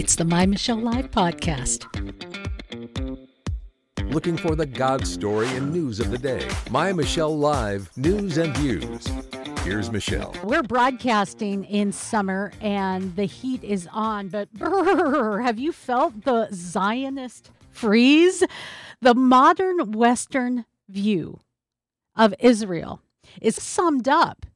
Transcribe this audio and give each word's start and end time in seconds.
It's 0.00 0.14
the 0.14 0.24
My 0.24 0.46
Michelle 0.46 0.78
Live 0.80 1.10
podcast. 1.10 1.84
Looking 4.10 4.38
for 4.38 4.56
the 4.56 4.64
God 4.64 5.06
story 5.06 5.46
and 5.48 5.74
news 5.74 6.00
of 6.00 6.10
the 6.10 6.16
day. 6.16 6.48
My 6.70 6.90
Michelle 6.90 7.36
Live 7.36 7.94
News 7.98 8.38
and 8.38 8.56
Views. 8.56 9.06
Here's 9.62 9.92
Michelle. 9.92 10.34
We're 10.42 10.62
broadcasting 10.62 11.64
in 11.64 11.92
summer 11.92 12.50
and 12.62 13.14
the 13.14 13.26
heat 13.26 13.62
is 13.62 13.86
on, 13.92 14.28
but 14.28 14.50
brr, 14.54 15.42
have 15.42 15.58
you 15.58 15.70
felt 15.70 16.24
the 16.24 16.48
Zionist 16.50 17.50
freeze? 17.70 18.42
The 19.02 19.14
modern 19.14 19.92
Western 19.92 20.64
view 20.88 21.40
of 22.16 22.34
Israel 22.38 23.02
is 23.42 23.62
summed 23.62 24.08
up 24.08 24.46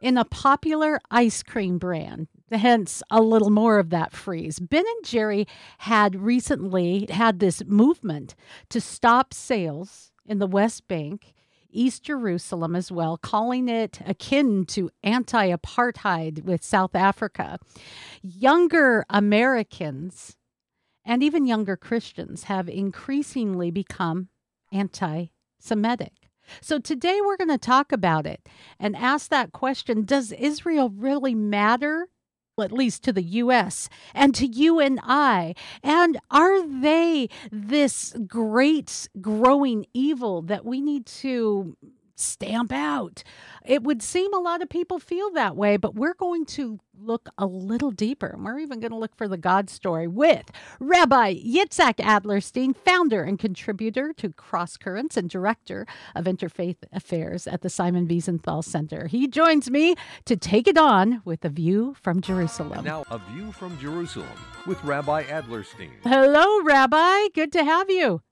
in 0.00 0.16
a 0.16 0.24
popular 0.24 1.00
ice 1.10 1.42
cream 1.42 1.78
brand 1.78 2.28
hence 2.52 3.02
a 3.10 3.20
little 3.20 3.50
more 3.50 3.78
of 3.78 3.90
that 3.90 4.12
freeze. 4.12 4.58
Ben 4.58 4.84
and 4.86 5.04
Jerry 5.04 5.46
had 5.78 6.16
recently 6.16 7.06
had 7.10 7.38
this 7.38 7.64
movement 7.64 8.34
to 8.70 8.80
stop 8.80 9.34
sales 9.34 10.12
in 10.26 10.38
the 10.38 10.46
West 10.46 10.88
Bank, 10.88 11.34
East 11.70 12.04
Jerusalem 12.04 12.76
as 12.76 12.92
well, 12.92 13.16
calling 13.16 13.68
it 13.68 14.00
akin 14.06 14.66
to 14.66 14.90
anti 15.02 15.50
apartheid 15.50 16.44
with 16.44 16.62
South 16.62 16.94
Africa. 16.94 17.58
Younger 18.22 19.04
Americans 19.08 20.36
and 21.04 21.22
even 21.22 21.46
younger 21.46 21.76
Christians 21.76 22.44
have 22.44 22.68
increasingly 22.68 23.70
become 23.70 24.28
anti 24.70 25.26
Semitic. 25.58 26.12
So 26.60 26.78
today 26.80 27.20
we're 27.20 27.36
going 27.36 27.48
to 27.48 27.58
talk 27.58 27.92
about 27.92 28.26
it 28.26 28.48
and 28.78 28.96
ask 28.96 29.30
that 29.30 29.52
question 29.52 30.04
Does 30.04 30.32
Israel 30.32 30.90
really 30.90 31.34
matter 31.34 32.08
at 32.60 32.72
least 32.72 33.02
to 33.04 33.12
the 33.12 33.22
US 33.22 33.88
and 34.14 34.34
to 34.34 34.46
you 34.46 34.78
and 34.78 35.00
I? 35.02 35.54
And 35.82 36.18
are 36.30 36.66
they 36.66 37.28
this 37.50 38.14
great 38.26 39.08
growing 39.20 39.86
evil 39.94 40.42
that 40.42 40.64
we 40.64 40.80
need 40.80 41.06
to 41.06 41.76
stamp 42.22 42.72
out? 42.72 43.22
It 43.64 43.82
would 43.82 44.02
seem 44.02 44.32
a 44.32 44.40
lot 44.40 44.62
of 44.62 44.68
people 44.68 44.98
feel 44.98 45.30
that 45.32 45.56
way, 45.56 45.76
but 45.76 45.94
we're 45.94 46.14
going 46.14 46.46
to 46.46 46.80
look 46.98 47.28
a 47.38 47.46
little 47.46 47.90
deeper. 47.90 48.28
And 48.28 48.44
we're 48.44 48.58
even 48.58 48.80
going 48.80 48.92
to 48.92 48.98
look 48.98 49.16
for 49.16 49.28
the 49.28 49.36
God 49.36 49.68
story 49.70 50.06
with 50.06 50.50
Rabbi 50.80 51.34
Yitzhak 51.34 51.96
Adlerstein, 51.96 52.76
founder 52.76 53.22
and 53.22 53.38
contributor 53.38 54.12
to 54.18 54.30
Cross 54.30 54.78
Currents 54.78 55.16
and 55.16 55.28
director 55.28 55.86
of 56.14 56.24
Interfaith 56.26 56.76
Affairs 56.92 57.46
at 57.46 57.62
the 57.62 57.70
Simon 57.70 58.06
Wiesenthal 58.06 58.64
Center. 58.64 59.06
He 59.06 59.26
joins 59.28 59.70
me 59.70 59.94
to 60.24 60.36
take 60.36 60.68
it 60.68 60.78
on 60.78 61.22
with 61.24 61.44
a 61.44 61.48
view 61.48 61.94
from 62.00 62.20
Jerusalem. 62.20 62.84
Now, 62.84 63.04
a 63.10 63.18
view 63.18 63.52
from 63.52 63.78
Jerusalem 63.78 64.28
with 64.66 64.82
Rabbi 64.84 65.24
Adlerstein. 65.24 65.90
Hello, 66.04 66.62
Rabbi. 66.62 67.28
Good 67.34 67.52
to 67.52 67.64
have 67.64 67.90
you. 67.90 68.22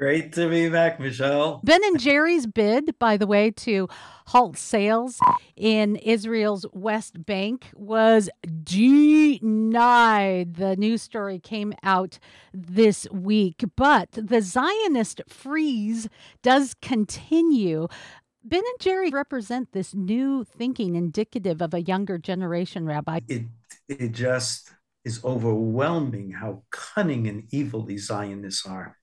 Great 0.00 0.32
to 0.32 0.48
be 0.48 0.70
back, 0.70 0.98
Michelle. 0.98 1.60
Ben 1.62 1.84
and 1.84 2.00
Jerry's 2.00 2.46
bid, 2.46 2.98
by 2.98 3.18
the 3.18 3.26
way, 3.26 3.50
to 3.50 3.86
halt 4.28 4.56
sales 4.56 5.20
in 5.56 5.96
Israel's 5.96 6.64
West 6.72 7.26
Bank 7.26 7.66
was 7.74 8.30
denied. 8.64 10.54
The 10.54 10.74
news 10.76 11.02
story 11.02 11.38
came 11.38 11.74
out 11.82 12.18
this 12.54 13.06
week, 13.12 13.62
but 13.76 14.08
the 14.12 14.40
Zionist 14.40 15.20
freeze 15.28 16.08
does 16.42 16.74
continue. 16.80 17.86
Ben 18.42 18.62
and 18.64 18.80
Jerry 18.80 19.10
represent 19.10 19.72
this 19.72 19.94
new 19.94 20.44
thinking 20.44 20.96
indicative 20.96 21.60
of 21.60 21.74
a 21.74 21.82
younger 21.82 22.16
generation, 22.16 22.86
Rabbi. 22.86 23.20
It, 23.28 23.42
it 23.86 24.12
just 24.12 24.70
is 25.04 25.22
overwhelming 25.22 26.30
how 26.30 26.62
cunning 26.70 27.26
and 27.26 27.44
evil 27.50 27.82
these 27.84 28.06
Zionists 28.06 28.64
are 28.64 28.96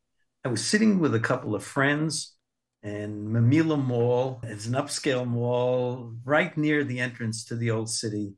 I 0.48 0.50
was 0.50 0.66
sitting 0.66 1.00
with 1.00 1.14
a 1.14 1.20
couple 1.20 1.56
of 1.56 1.64
friends 1.66 2.34
and 2.82 3.28
Mamila 3.28 3.78
Mall. 3.78 4.40
It's 4.44 4.66
an 4.66 4.76
upscale 4.76 5.28
mall 5.28 6.14
right 6.24 6.56
near 6.58 6.86
the 6.86 7.02
entrance 7.02 7.44
to 7.46 7.58
the 7.58 7.70
old 7.70 7.90
city. 7.90 8.32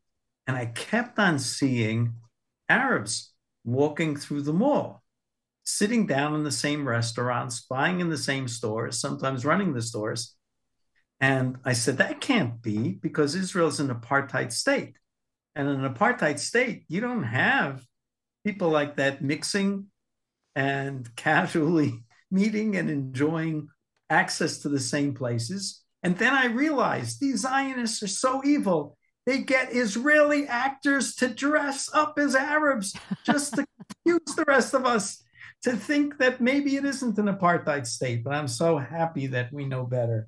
And 0.48 0.58
I 0.58 0.66
kept 0.66 1.20
on 1.20 1.38
seeing 1.38 2.16
Arabs 2.68 3.32
walking 3.64 4.16
through 4.16 4.42
the 4.42 4.54
mall, 4.54 5.04
sitting 5.66 6.08
down 6.08 6.34
in 6.34 6.44
the 6.44 6.52
same 6.52 6.88
restaurants, 6.88 7.68
buying 7.70 8.00
in 8.00 8.10
the 8.10 8.18
same 8.18 8.48
stores, 8.48 9.00
sometimes 9.00 9.46
running 9.46 9.74
the 9.74 9.82
stores. 9.84 10.36
And 11.22 11.58
I 11.64 11.74
said, 11.74 12.00
that 12.00 12.22
can't 12.22 12.60
be 12.60 12.94
because 12.94 13.36
Israel's 13.36 13.80
an 13.80 13.94
apartheid 13.94 14.52
state. 14.52 14.96
And 15.56 15.70
in 15.70 15.86
an 15.86 15.94
apartheid 15.94 16.40
state, 16.40 16.86
you 16.88 17.02
don't 17.02 17.22
have 17.22 17.86
people 18.44 18.72
like 18.72 18.96
that 18.96 19.22
mixing 19.22 19.92
and 20.60 21.16
casually 21.16 22.04
meeting 22.32 22.76
and 22.76 22.90
enjoying 22.90 23.70
access 24.10 24.58
to 24.60 24.70
the 24.70 24.80
same 24.80 25.14
places. 25.14 25.82
And 26.04 26.18
then 26.18 26.34
I 26.34 26.48
realized 26.48 27.20
these 27.20 27.42
Zionists 27.42 28.04
are 28.04 28.08
so 28.08 28.42
evil. 28.44 28.98
They 29.26 29.40
get 29.40 29.74
Israeli 29.74 30.48
actors 30.48 31.16
to 31.16 31.30
dress 31.30 31.90
up 31.94 32.20
as 32.20 32.36
Arabs 32.36 32.94
just 33.26 33.56
to 33.56 33.66
confuse 34.06 34.36
the 34.36 34.44
rest 34.48 34.74
of 34.74 34.86
us 34.86 35.24
to 35.64 35.78
think 35.78 36.18
that 36.18 36.42
maybe 36.42 36.76
it 36.76 36.84
isn't 36.84 37.18
an 37.18 37.28
apartheid 37.28 37.88
state. 37.88 38.26
But 38.26 38.34
I'm 38.34 38.48
so 38.50 38.78
happy 38.78 39.28
that 39.28 39.54
we 39.54 39.66
know 39.66 39.86
better. 39.86 40.28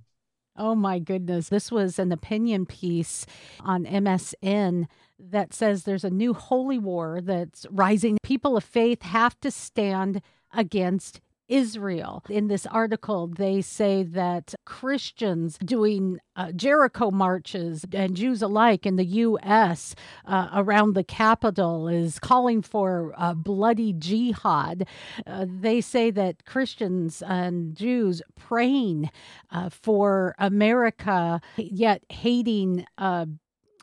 Oh 0.58 0.76
my 0.76 1.00
goodness. 1.00 1.50
This 1.50 1.72
was 1.72 1.98
an 1.98 2.12
opinion 2.12 2.66
piece 2.66 3.26
on 3.62 3.86
MSN 3.86 4.88
that 5.20 5.54
says 5.54 5.84
there's 5.84 6.04
a 6.04 6.10
new 6.10 6.34
holy 6.34 6.78
war 6.78 7.20
that's 7.22 7.66
rising. 7.70 8.18
People 8.24 8.58
of 8.58 8.64
faith 8.64 9.02
have 9.04 9.40
to 9.42 9.52
stand 9.52 10.22
against 10.54 11.22
Israel. 11.52 12.24
In 12.30 12.48
this 12.48 12.66
article, 12.66 13.28
they 13.28 13.62
say 13.62 14.04
that 14.04 14.56
Christians 14.66 15.58
doing 15.58 16.20
uh, 16.36 16.54
Jericho 16.54 17.12
marches 17.12 17.86
and 17.92 18.16
Jews 18.16 18.42
alike 18.42 18.86
in 18.86 18.96
the 18.96 19.06
U.S. 19.06 19.94
Uh, 20.26 20.48
around 20.54 20.94
the 20.94 21.04
Capitol 21.04 21.90
is 21.90 22.20
calling 22.20 22.62
for 22.62 23.14
a 23.18 23.36
bloody 23.36 23.92
jihad. 23.92 24.88
Uh, 25.28 25.46
they 25.48 25.82
say 25.82 26.10
that 26.12 26.46
Christians 26.46 27.22
and 27.22 27.76
Jews 27.76 28.22
praying 28.40 29.12
uh, 29.52 29.70
for 29.70 30.36
America, 30.40 31.42
yet 31.58 32.04
hating 32.10 32.86
uh, 32.98 33.26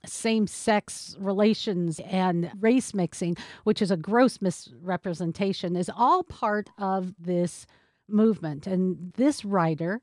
same 0.08 0.46
sex 0.46 1.16
relations 1.19 2.00
and 2.00 2.50
race 2.60 2.94
mixing, 2.94 3.36
which 3.64 3.82
is 3.82 3.91
a 3.91 3.96
gross 3.96 4.41
misrepresentation, 4.41 5.76
is 5.76 5.91
all 5.94 6.22
part 6.22 6.70
of 6.78 7.14
this 7.19 7.66
movement. 8.08 8.66
And 8.66 9.12
this 9.16 9.44
writer 9.44 10.00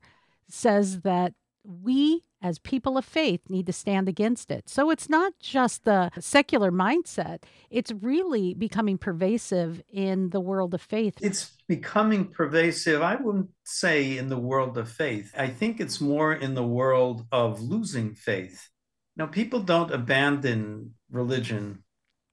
says 0.48 1.00
that 1.00 1.34
we 1.64 2.22
as 2.42 2.58
people 2.58 2.96
of 2.96 3.04
faith 3.04 3.40
need 3.48 3.66
to 3.66 3.72
stand 3.72 4.08
against 4.08 4.50
it. 4.50 4.68
So 4.68 4.90
it's 4.90 5.08
not 5.08 5.32
just 5.40 5.84
the 5.84 6.10
secular 6.20 6.70
mindset, 6.70 7.42
it's 7.70 7.90
really 7.90 8.54
becoming 8.54 8.98
pervasive 8.98 9.82
in 9.88 10.30
the 10.30 10.40
world 10.40 10.74
of 10.74 10.82
faith. 10.82 11.14
It's 11.20 11.56
becoming 11.66 12.26
pervasive, 12.26 13.02
I 13.02 13.16
wouldn't 13.16 13.50
say 13.64 14.16
in 14.16 14.28
the 14.28 14.38
world 14.38 14.78
of 14.78 14.88
faith. 14.88 15.32
I 15.36 15.48
think 15.48 15.80
it's 15.80 16.00
more 16.00 16.32
in 16.32 16.54
the 16.54 16.66
world 16.66 17.26
of 17.32 17.60
losing 17.60 18.14
faith. 18.14 18.68
Now, 19.16 19.26
people 19.26 19.60
don't 19.60 19.90
abandon 19.90 20.94
religion, 21.10 21.82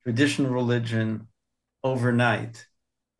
traditional 0.04 0.52
religion, 0.52 1.28
overnight. 1.84 2.66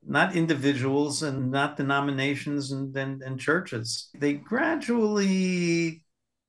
Not 0.06 0.36
individuals 0.36 1.24
and 1.24 1.50
not 1.50 1.78
denominations 1.78 2.72
and, 2.72 2.96
and, 2.98 3.22
and 3.22 3.40
churches. 3.40 4.10
They 4.18 4.34
gradually 4.34 6.04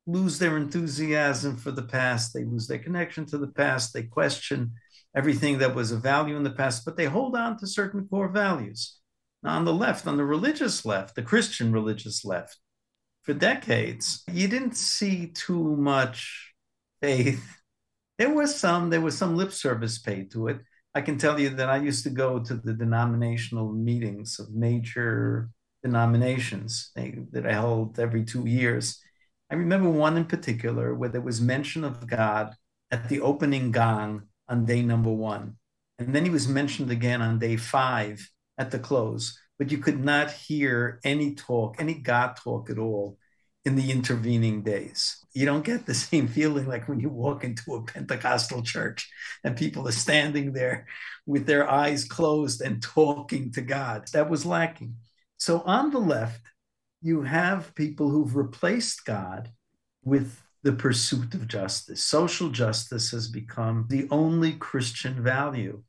lose 0.07 0.39
their 0.39 0.57
enthusiasm 0.57 1.57
for 1.57 1.71
the 1.71 1.83
past. 1.83 2.35
They 2.35 2.45
lose 2.45 2.67
their 2.67 2.79
connection 2.79 3.27
to 3.27 3.39
the 3.39 3.49
past. 3.49 3.95
They 3.95 4.03
question 4.03 4.73
everything 5.15 5.59
that 5.59 5.75
was 5.75 5.93
of 5.93 6.03
value 6.03 6.37
in 6.37 6.43
the 6.43 6.51
past, 6.51 6.85
but 6.85 6.97
they 6.97 7.07
hold 7.07 7.37
on 7.37 7.57
to 7.59 7.67
certain 7.67 8.09
core 8.09 8.29
values. 8.29 8.99
Now, 9.43 9.57
on 9.57 9.65
the 9.65 9.73
left, 9.73 10.07
on 10.07 10.17
the 10.17 10.25
religious 10.25 10.85
left, 10.85 11.15
the 11.15 11.23
Christian 11.23 11.71
religious 11.71 12.25
left, 12.25 12.59
for 13.23 13.35
decades, 13.35 14.23
you 14.31 14.49
didn't 14.49 14.77
see 14.77 15.29
too 15.29 15.77
much 15.77 16.44
faith. 17.05 17.61
There 18.19 18.33
was 18.33 18.55
some, 18.55 18.91
there 18.91 19.01
was 19.01 19.19
some 19.19 19.37
lip 19.37 19.53
service 19.53 19.99
paid 19.99 20.31
to 20.33 20.49
it. 20.49 20.59
I 20.95 21.01
can 21.03 21.19
tell 21.19 21.39
you 21.39 21.51
that 21.51 21.69
I 21.69 21.79
used 21.79 22.05
to 22.05 22.11
go 22.11 22.39
to 22.39 22.55
the 22.55 22.73
denominational 22.73 23.73
meetings 23.73 24.39
of 24.39 24.55
major 24.55 25.51
denominations 25.83 26.93
eh, 26.97 27.13
that 27.33 27.47
I 27.47 27.53
held 27.53 27.99
every 27.99 28.25
two 28.25 28.47
years. 28.47 29.03
I 29.51 29.57
remember 29.57 29.91
one 29.91 30.17
in 30.17 30.25
particular 30.25 30.95
where 30.95 31.11
there 31.11 31.29
was 31.29 31.41
mention 31.41 31.85
of 31.85 32.07
God 32.07 32.55
at 32.91 33.09
the 33.09 33.21
opening 33.21 33.73
gong 33.73 34.23
on 34.49 34.65
day 34.65 34.83
number 34.83 35.13
one. 35.13 35.57
And 35.99 36.15
then 36.15 36.25
he 36.25 36.31
was 36.31 36.49
mentioned 36.49 36.91
again 36.91 37.21
on 37.21 37.39
day 37.39 37.57
five 37.57 38.17
at 38.57 38.71
the 38.71 38.79
close, 38.79 39.39
but 39.59 39.71
you 39.71 39.79
could 39.79 40.03
not 40.03 40.31
hear 40.31 41.01
any 41.05 41.35
talk, 41.35 41.77
any 41.79 41.95
God 41.95 42.37
talk 42.37 42.71
at 42.71 42.79
all. 42.79 43.19
In 43.65 43.77
the 43.77 43.91
intervening 43.91 44.63
days. 44.63 45.25
You 45.33 45.47
don't 45.47 45.65
get 45.65 45.87
the 45.87 45.95
same 46.09 46.29
feeling 46.29 46.67
like 46.67 46.89
when 46.89 47.01
you 47.01 47.09
walk 47.09 47.45
into 47.45 47.75
a 47.75 47.83
Pentecostal 47.83 48.63
church 48.63 49.11
and 49.43 49.57
people 49.57 49.89
are 49.89 49.93
standing 49.93 50.53
there 50.53 50.87
with 51.27 51.47
their 51.47 51.69
eyes 51.69 52.05
closed 52.05 52.61
and 52.61 52.83
talking 52.83 53.53
to 53.53 53.63
God. 53.63 54.09
That 54.13 54.31
was 54.31 54.45
lacking. 54.47 54.97
So 55.39 55.61
on 55.63 55.91
the 55.91 55.99
left, 55.99 56.43
you 57.03 57.23
have 57.23 57.75
people 57.75 58.09
who've 58.11 58.37
replaced 58.37 59.05
God 59.05 59.51
with 60.05 60.41
the 60.63 60.73
pursuit 60.73 61.35
of 61.35 61.47
justice. 61.47 62.03
Social 62.03 62.49
justice 62.49 63.11
has 63.11 63.29
become 63.29 63.87
the 63.91 64.09
only 64.11 64.53
Christian 64.53 65.23
value 65.23 65.83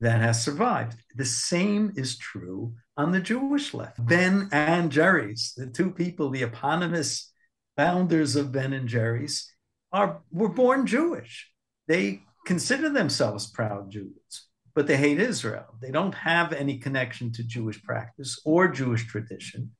that 0.00 0.20
has 0.20 0.42
survived. 0.42 0.96
The 1.14 1.24
same 1.24 1.92
is 1.96 2.16
true 2.16 2.74
on 2.96 3.12
the 3.12 3.20
Jewish 3.20 3.74
left. 3.74 4.04
Ben 4.04 4.48
and 4.52 4.90
Jerry's, 4.90 5.52
the 5.56 5.66
two 5.66 5.90
people, 5.90 6.30
the 6.30 6.42
eponymous 6.42 7.32
founders 7.76 8.36
of 8.36 8.52
Ben 8.52 8.72
and 8.72 8.88
Jerry's, 8.88 9.50
are 9.92 10.22
were 10.30 10.48
born 10.48 10.86
Jewish. 10.86 11.50
They 11.88 12.22
consider 12.46 12.88
themselves 12.88 13.50
proud 13.50 13.90
Jews, 13.90 14.46
but 14.74 14.86
they 14.86 14.96
hate 14.96 15.20
Israel. 15.20 15.76
They 15.82 15.90
don't 15.90 16.14
have 16.14 16.52
any 16.52 16.78
connection 16.78 17.32
to 17.32 17.42
Jewish 17.42 17.82
practice 17.82 18.40
or 18.44 18.68
Jewish 18.68 19.06
tradition. 19.06 19.72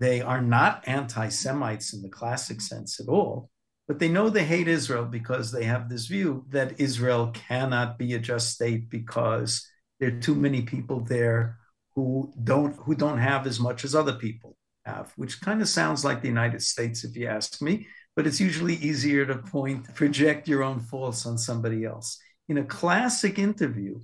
They 0.00 0.20
are 0.20 0.42
not 0.42 0.82
anti 0.88 1.28
Semites 1.28 1.94
in 1.94 2.02
the 2.02 2.08
classic 2.08 2.60
sense 2.60 2.98
at 3.00 3.08
all, 3.08 3.50
but 3.92 3.98
they 3.98 4.08
know 4.08 4.30
they 4.30 4.46
hate 4.46 4.68
Israel 4.68 5.04
because 5.04 5.52
they 5.52 5.64
have 5.64 5.90
this 5.90 6.06
view 6.06 6.46
that 6.48 6.80
Israel 6.80 7.30
cannot 7.34 7.98
be 7.98 8.14
a 8.14 8.18
just 8.18 8.54
state 8.54 8.88
because 8.88 9.68
there 10.00 10.08
are 10.08 10.18
too 10.18 10.34
many 10.34 10.62
people 10.62 11.00
there 11.00 11.58
who 11.94 12.32
don't 12.42 12.74
who 12.76 12.94
don't 12.94 13.18
have 13.18 13.46
as 13.46 13.60
much 13.60 13.84
as 13.84 13.94
other 13.94 14.14
people 14.14 14.56
have, 14.86 15.12
which 15.16 15.42
kind 15.42 15.60
of 15.60 15.68
sounds 15.68 16.06
like 16.06 16.22
the 16.22 16.34
United 16.36 16.62
States, 16.62 17.04
if 17.04 17.14
you 17.14 17.26
ask 17.26 17.60
me. 17.60 17.86
But 18.16 18.26
it's 18.26 18.40
usually 18.40 18.76
easier 18.76 19.26
to 19.26 19.36
point, 19.36 19.94
project 19.94 20.48
your 20.48 20.62
own 20.62 20.80
faults 20.80 21.26
on 21.26 21.36
somebody 21.36 21.84
else. 21.84 22.18
In 22.48 22.56
a 22.56 22.64
classic 22.64 23.38
interview, 23.38 24.00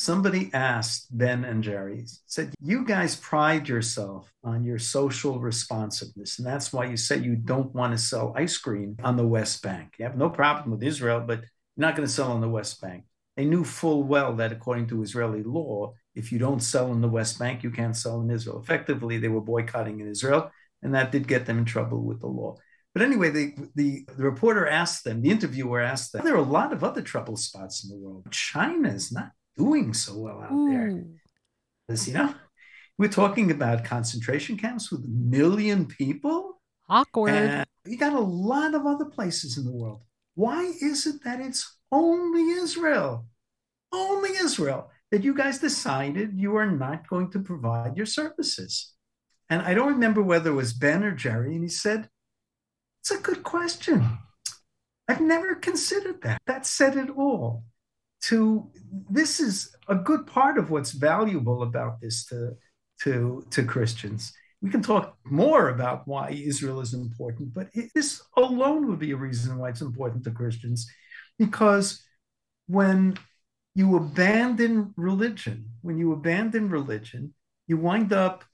somebody 0.00 0.50
asked 0.54 1.06
Ben 1.16 1.44
and 1.44 1.62
Jerry, 1.62 2.06
said, 2.24 2.54
You 2.58 2.86
guys 2.86 3.16
pride 3.16 3.68
yourself 3.68 4.32
on 4.42 4.64
your 4.64 4.78
social 4.78 5.38
responsiveness. 5.38 6.38
And 6.38 6.46
that's 6.46 6.72
why 6.72 6.86
you 6.86 6.96
say 6.96 7.18
you 7.18 7.36
don't 7.36 7.74
want 7.74 7.92
to 7.92 7.98
sell 7.98 8.32
ice 8.34 8.56
cream 8.56 8.96
on 9.04 9.18
the 9.18 9.26
West 9.26 9.62
Bank. 9.62 9.96
You 9.98 10.06
have 10.06 10.16
no 10.16 10.30
problem 10.30 10.70
with 10.70 10.82
Israel, 10.82 11.20
but 11.20 11.40
you're 11.40 11.86
not 11.86 11.96
going 11.96 12.08
to 12.08 12.12
sell 12.12 12.32
on 12.32 12.40
the 12.40 12.48
West 12.48 12.80
Bank. 12.80 13.04
They 13.36 13.44
knew 13.44 13.62
full 13.62 14.02
well 14.02 14.34
that 14.36 14.52
according 14.52 14.86
to 14.88 15.02
Israeli 15.02 15.42
law, 15.42 15.92
if 16.14 16.32
you 16.32 16.38
don't 16.38 16.60
sell 16.60 16.92
in 16.92 17.02
the 17.02 17.08
West 17.08 17.38
Bank, 17.38 17.62
you 17.62 17.70
can't 17.70 17.96
sell 17.96 18.22
in 18.22 18.30
Israel. 18.30 18.58
Effectively, 18.58 19.18
they 19.18 19.28
were 19.28 19.42
boycotting 19.42 20.00
in 20.00 20.08
Israel, 20.08 20.50
and 20.82 20.94
that 20.94 21.12
did 21.12 21.28
get 21.28 21.44
them 21.44 21.58
in 21.58 21.66
trouble 21.66 22.02
with 22.02 22.20
the 22.20 22.26
law. 22.26 22.56
But 22.94 23.02
anyway, 23.02 23.30
the, 23.30 23.54
the, 23.74 24.06
the 24.16 24.24
reporter 24.24 24.66
asked 24.66 25.04
them, 25.04 25.20
the 25.20 25.30
interviewer 25.30 25.80
asked 25.80 26.12
them, 26.12 26.24
there 26.24 26.34
are 26.34 26.38
a 26.38 26.42
lot 26.58 26.72
of 26.72 26.82
other 26.82 27.02
trouble 27.02 27.36
spots 27.36 27.84
in 27.84 27.90
the 27.90 27.96
world. 27.96 28.26
China 28.32 28.88
is 28.88 29.12
not 29.12 29.30
doing 29.60 29.94
so 29.94 30.16
well 30.16 30.40
out 30.42 30.50
there. 30.70 31.04
Because, 31.86 32.08
you 32.08 32.14
know, 32.14 32.34
we're 32.98 33.08
talking 33.08 33.50
about 33.50 33.84
concentration 33.84 34.56
camps 34.56 34.90
with 34.90 35.04
a 35.04 35.08
million 35.08 35.86
people. 35.86 36.60
Awkward. 36.88 37.32
And 37.32 37.66
you 37.86 37.96
got 37.96 38.12
a 38.12 38.20
lot 38.20 38.74
of 38.74 38.86
other 38.86 39.04
places 39.04 39.58
in 39.58 39.64
the 39.64 39.72
world. 39.72 40.02
Why 40.34 40.62
is 40.80 41.06
it 41.06 41.24
that 41.24 41.40
it's 41.40 41.76
only 41.92 42.42
Israel? 42.50 43.26
Only 43.92 44.30
Israel 44.30 44.90
that 45.10 45.24
you 45.24 45.34
guys 45.34 45.58
decided 45.58 46.38
you 46.38 46.56
are 46.56 46.70
not 46.70 47.08
going 47.08 47.30
to 47.32 47.40
provide 47.40 47.96
your 47.96 48.06
services. 48.06 48.92
And 49.48 49.62
I 49.62 49.74
don't 49.74 49.94
remember 49.94 50.22
whether 50.22 50.50
it 50.50 50.54
was 50.54 50.72
Ben 50.72 51.02
or 51.02 51.10
Jerry, 51.10 51.54
and 51.54 51.64
he 51.64 51.68
said, 51.68 52.08
It's 53.00 53.10
a 53.10 53.18
good 53.18 53.42
question. 53.42 54.18
I've 55.08 55.20
never 55.20 55.56
considered 55.56 56.22
that. 56.22 56.40
That 56.46 56.66
said 56.66 56.96
it 56.96 57.10
all 57.10 57.64
to 58.22 58.70
this 59.08 59.40
is 59.40 59.74
a 59.88 59.94
good 59.94 60.26
part 60.26 60.58
of 60.58 60.70
what's 60.70 60.92
valuable 60.92 61.62
about 61.62 62.00
this 62.00 62.24
to 62.26 62.56
to 63.02 63.44
to 63.50 63.64
Christians. 63.64 64.32
We 64.62 64.70
can 64.70 64.82
talk 64.82 65.16
more 65.24 65.70
about 65.70 66.06
why 66.06 66.30
Israel 66.30 66.80
is 66.80 66.92
important, 66.92 67.54
but 67.54 67.68
it, 67.72 67.90
this 67.94 68.22
alone 68.36 68.88
would 68.88 68.98
be 68.98 69.12
a 69.12 69.16
reason 69.16 69.56
why 69.56 69.70
it's 69.70 69.80
important 69.80 70.24
to 70.24 70.30
Christians, 70.30 70.86
because 71.38 72.04
when 72.66 73.18
you 73.74 73.96
abandon 73.96 74.92
religion, 74.96 75.70
when 75.80 75.96
you 75.96 76.12
abandon 76.12 76.68
religion, 76.68 77.34
you 77.66 77.78
wind 77.78 78.12
up 78.12 78.44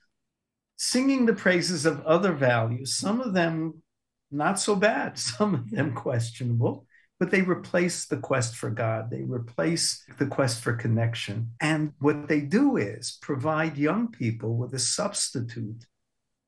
singing 0.76 1.26
the 1.26 1.32
praises 1.32 1.86
of 1.86 2.04
other 2.04 2.32
values. 2.32 2.94
Some 2.94 3.20
of 3.20 3.32
them 3.32 3.82
not 4.30 4.60
so 4.60 4.76
bad, 4.76 5.18
some 5.36 5.54
of 5.54 5.70
them 5.70 5.94
questionable, 5.94 6.86
but 7.18 7.30
they 7.30 7.42
replace 7.42 8.06
the 8.06 8.18
quest 8.18 8.56
for 8.56 8.70
God. 8.70 9.10
They 9.10 9.22
replace 9.22 10.04
the 10.18 10.26
quest 10.26 10.60
for 10.60 10.74
connection. 10.74 11.52
And 11.60 11.92
what 11.98 12.28
they 12.28 12.40
do 12.40 12.76
is 12.76 13.18
provide 13.22 13.78
young 13.78 14.08
people 14.08 14.56
with 14.56 14.74
a 14.74 14.78
substitute 14.78 15.86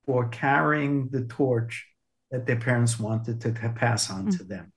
for 0.05 0.29
carrying 0.29 1.09
the 1.11 1.25
torch 1.25 1.87
that 2.31 2.47
their 2.47 2.57
parents 2.57 2.99
wanted 2.99 3.41
to 3.41 3.53
pass 3.53 4.11
on 4.11 4.27
mm-hmm. 4.27 4.37
to 4.37 4.45
them. 4.45 4.73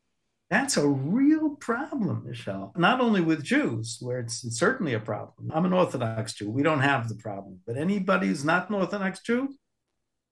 That's 0.49 0.75
a 0.75 0.85
real 0.85 1.51
problem, 1.55 2.25
Michelle. 2.27 2.73
Not 2.75 2.99
only 2.99 3.21
with 3.21 3.41
Jews, 3.41 3.97
where 4.01 4.19
it's, 4.19 4.43
it's 4.43 4.59
certainly 4.59 4.93
a 4.93 4.99
problem. 4.99 5.49
I'm 5.53 5.63
an 5.63 5.71
Orthodox 5.71 6.33
Jew. 6.33 6.49
We 6.49 6.61
don't 6.61 6.81
have 6.81 7.07
the 7.07 7.15
problem. 7.15 7.59
But 7.65 7.77
anybody 7.77 8.27
who's 8.27 8.43
not 8.43 8.69
an 8.69 8.75
Orthodox 8.75 9.21
Jew, 9.21 9.55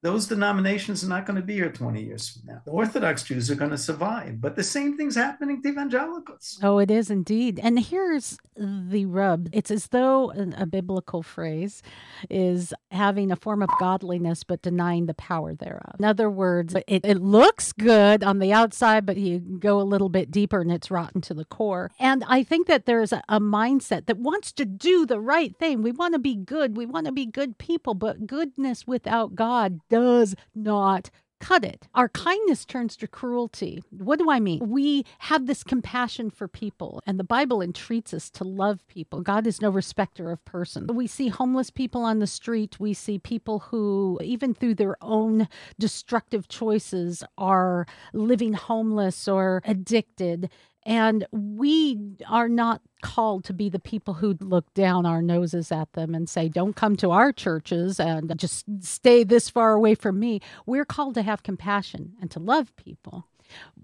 those 0.02 0.28
denominations 0.28 1.04
are 1.04 1.10
not 1.10 1.26
going 1.26 1.36
to 1.36 1.46
be 1.46 1.56
here 1.56 1.70
20 1.70 2.02
years 2.02 2.30
from 2.30 2.44
now. 2.46 2.62
The 2.64 2.72
Orthodox 2.72 3.24
Jews 3.24 3.52
are 3.52 3.56
going 3.56 3.72
to 3.72 3.78
survive, 3.78 4.40
but 4.40 4.56
the 4.56 4.64
same 4.64 4.96
thing's 4.96 5.16
happening 5.16 5.62
to 5.62 5.70
evangelicals. 5.70 6.58
Oh, 6.64 6.80
it 6.80 6.90
is 6.90 7.10
indeed. 7.10 7.60
And 7.62 7.80
here's 7.80 8.38
the 8.56 9.06
rub 9.06 9.50
it's 9.52 9.72
as 9.72 9.88
though 9.88 10.32
a, 10.58 10.66
biblical 10.70 11.24
phrase 11.24 11.82
is 12.30 12.74
having 12.92 13.32
a 13.32 13.36
form 13.36 13.62
of 13.64 13.70
godliness 13.80 14.44
but 14.44 14.62
denying 14.62 15.08
the 15.08 15.14
power 15.14 15.56
thereof. 15.56 15.96
In 15.98 16.06
other 16.06 16.30
words, 16.30 16.76
it, 16.88 17.04
it 17.04 17.22
looks 17.22 17.74
good 17.74 18.24
on 18.24 18.40
the 18.40 18.54
outside, 18.54 19.06
but 19.06 19.18
you 19.18 19.40
go 19.40 19.82
a 19.82 19.84
little 19.84 20.10
bit 20.10 20.30
deeper 20.32 20.62
and 20.62 20.72
it's 20.72 20.92
rotten 20.92 21.22
to 21.22 21.34
the 21.34 21.46
core. 21.46 21.92
And 22.00 22.24
I 22.28 22.44
think 22.44 22.68
that 22.68 22.86
there's 22.86 23.12
a, 23.12 23.24
a 23.28 23.40
mindset 23.40 24.06
that 24.06 24.18
wants 24.18 24.52
to 24.54 24.66
do 24.66 25.06
the 25.06 25.20
right 25.20 25.58
thing. 25.58 25.82
We 25.82 25.92
want 25.92 26.14
to 26.14 26.20
be 26.20 26.36
good, 26.36 26.78
we 26.78 26.86
want 26.86 27.08
to 27.08 27.12
be 27.12 27.26
good 27.26 27.58
people, 27.58 27.96
but 27.96 28.28
goodness 28.28 28.86
without 28.86 29.36
God 29.36 29.82
does 29.90 30.36
not 30.56 31.10
cut 31.40 31.64
it. 31.64 31.88
Our 31.96 32.10
kindness 32.10 32.66
turns 32.66 32.96
to 32.98 33.08
cruelty. 33.08 33.82
What 33.92 34.20
do 34.20 34.30
I 34.30 34.40
mean? 34.40 34.70
We 34.70 35.06
have 35.20 35.48
this 35.48 35.64
compassion 35.64 36.30
for 36.30 36.48
people, 36.48 37.02
and 37.08 37.18
the 37.20 37.24
Bible 37.24 37.62
entreats 37.62 38.14
us 38.14 38.30
to 38.32 38.44
love 38.44 38.86
people. 38.88 39.22
God 39.22 39.48
is 39.48 39.62
no 39.62 39.70
respecter 39.70 40.32
of 40.32 40.44
persons. 40.46 40.92
We 40.92 41.08
see 41.08 41.30
homeless 41.30 41.70
people 41.70 42.04
on 42.04 42.20
the 42.20 42.28
street. 42.28 42.80
We 42.80 42.94
see 42.94 43.20
people 43.20 43.60
who, 43.60 44.20
even 44.22 44.54
through 44.54 44.76
their 44.76 44.98
own 45.02 45.48
destructive 45.80 46.48
choices, 46.48 47.24
are 47.38 47.86
living 48.14 48.54
homeless 48.54 49.28
or 49.28 49.62
addicted. 49.66 50.50
And 50.90 51.28
we 51.32 52.16
are 52.28 52.50
not 52.50 52.82
called 53.04 53.44
to 53.44 53.54
be 53.54 53.70
the 53.70 53.78
people 53.78 54.16
who 54.16 54.36
look 54.42 54.74
down 54.74 55.06
our 55.06 55.22
noses 55.22 55.72
at 55.72 55.94
them 55.94 56.16
and 56.16 56.28
say, 56.28 56.50
don't 56.50 56.76
come 56.76 56.96
to 56.96 57.12
our 57.12 57.32
churches 57.32 58.00
and 58.00 58.36
just 58.40 58.66
stay 58.82 59.24
this 59.24 59.52
far 59.52 59.74
away 59.74 59.94
from 59.94 60.20
me. 60.20 60.42
We're 60.66 60.86
called 60.86 61.14
to 61.14 61.22
have 61.22 61.44
compassion 61.44 62.14
and 62.20 62.32
to 62.32 62.40
love 62.40 62.76
people. 62.76 63.28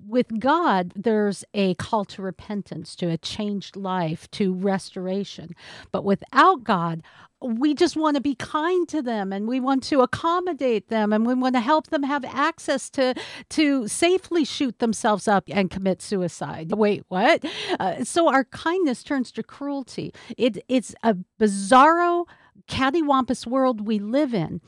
With 0.08 0.40
God, 0.40 0.94
there's 0.96 1.44
a 1.54 1.74
call 1.76 2.06
to 2.06 2.22
repentance, 2.22 2.96
to 2.98 3.10
a 3.10 3.18
changed 3.18 3.76
life, 3.76 4.30
to 4.32 4.54
restoration. 4.54 5.56
But 5.92 6.04
without 6.04 6.64
God, 6.64 7.02
we 7.42 7.74
just 7.74 7.96
want 7.96 8.16
to 8.16 8.22
be 8.22 8.36
kind 8.36 8.88
to 8.90 9.02
them 9.02 9.32
and 9.32 9.48
we 9.48 9.60
want 9.60 9.84
to 9.84 10.02
accommodate 10.02 10.90
them 10.90 11.14
and 11.14 11.26
we 11.26 11.34
want 11.34 11.56
to 11.56 11.62
help 11.62 11.88
them 11.88 12.04
have 12.04 12.26
access 12.26 12.90
to 12.92 13.14
to 13.50 13.88
safely 13.88 14.46
shoot 14.46 14.80
themselves 14.80 15.28
up 15.28 15.44
and 15.52 15.70
commit 15.70 16.02
suicide. 16.02 16.72
Wait 16.72 17.04
what? 17.08 17.44
Uh, 17.80 18.04
so 18.04 18.30
our 18.30 18.46
kindness 18.46 19.04
turns 19.04 19.32
to 19.34 19.44
cruelty. 19.44 20.14
It 20.38 20.64
it's 20.68 20.96
a 21.04 21.18
bizarro 21.40 22.26
cattywampus 22.68 23.46
world 23.46 23.86
we 23.86 24.00
live 24.00 24.34
in. 24.34 24.62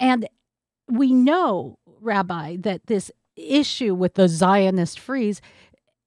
And 0.00 0.28
we 0.88 1.12
know 1.12 1.78
rabbi 2.00 2.56
that 2.60 2.86
this 2.86 3.10
issue 3.36 3.94
with 3.94 4.14
the 4.14 4.28
zionist 4.28 4.98
freeze 4.98 5.40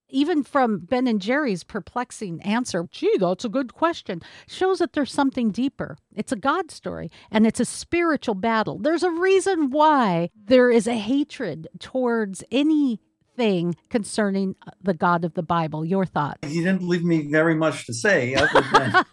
even 0.09 0.43
from 0.43 0.79
Ben 0.79 1.07
and 1.07 1.21
Jerry's 1.21 1.63
perplexing 1.63 2.41
answer, 2.41 2.87
gee, 2.91 3.17
that's 3.19 3.45
a 3.45 3.49
good 3.49 3.73
question, 3.73 4.21
shows 4.47 4.79
that 4.79 4.93
there's 4.93 5.11
something 5.11 5.51
deeper. 5.51 5.97
It's 6.15 6.31
a 6.31 6.37
God 6.37 6.71
story 6.71 7.11
and 7.31 7.45
it's 7.45 7.59
a 7.59 7.65
spiritual 7.65 8.35
battle. 8.35 8.79
There's 8.79 9.03
a 9.03 9.11
reason 9.11 9.69
why 9.69 10.29
there 10.35 10.69
is 10.69 10.87
a 10.87 10.95
hatred 10.95 11.67
towards 11.79 12.43
anything 12.51 13.75
concerning 13.89 14.55
the 14.81 14.93
God 14.93 15.25
of 15.25 15.33
the 15.33 15.43
Bible. 15.43 15.85
Your 15.85 16.05
thought? 16.05 16.39
You 16.47 16.63
didn't 16.63 16.87
leave 16.87 17.03
me 17.03 17.29
very 17.29 17.55
much 17.55 17.85
to 17.87 17.93
say. 17.93 18.33
Than... 18.73 19.03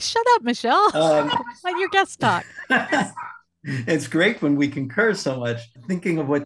Shut 0.00 0.26
up, 0.34 0.42
Michelle. 0.42 0.96
Um... 0.96 1.30
Let 1.64 1.78
your 1.78 1.88
guest 1.90 2.20
talk. 2.20 2.44
it's 3.62 4.06
great 4.06 4.40
when 4.40 4.56
we 4.56 4.68
concur 4.68 5.14
so 5.14 5.38
much. 5.38 5.60
Thinking 5.86 6.18
of 6.18 6.28
what 6.28 6.40
you 6.40 6.44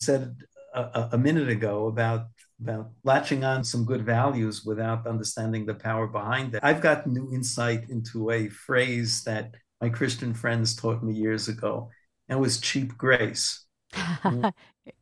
said 0.00 0.36
a, 0.80 1.08
a 1.12 1.18
minute 1.18 1.48
ago 1.48 1.86
about 1.86 2.26
about 2.60 2.90
latching 3.04 3.44
on 3.44 3.62
some 3.62 3.84
good 3.84 4.04
values 4.04 4.64
without 4.64 5.06
understanding 5.06 5.66
the 5.66 5.74
power 5.74 6.06
behind 6.06 6.54
it. 6.54 6.60
I've 6.62 6.80
got 6.80 7.06
new 7.06 7.30
insight 7.32 7.90
into 7.90 8.30
a 8.30 8.48
phrase 8.48 9.22
that 9.24 9.54
my 9.80 9.90
Christian 9.90 10.32
friends 10.32 10.74
taught 10.74 11.02
me 11.02 11.12
years 11.12 11.48
ago, 11.48 11.90
and 12.28 12.38
it 12.38 12.40
was 12.40 12.60
cheap 12.60 12.96
grace. 12.96 13.66
when 14.22 14.52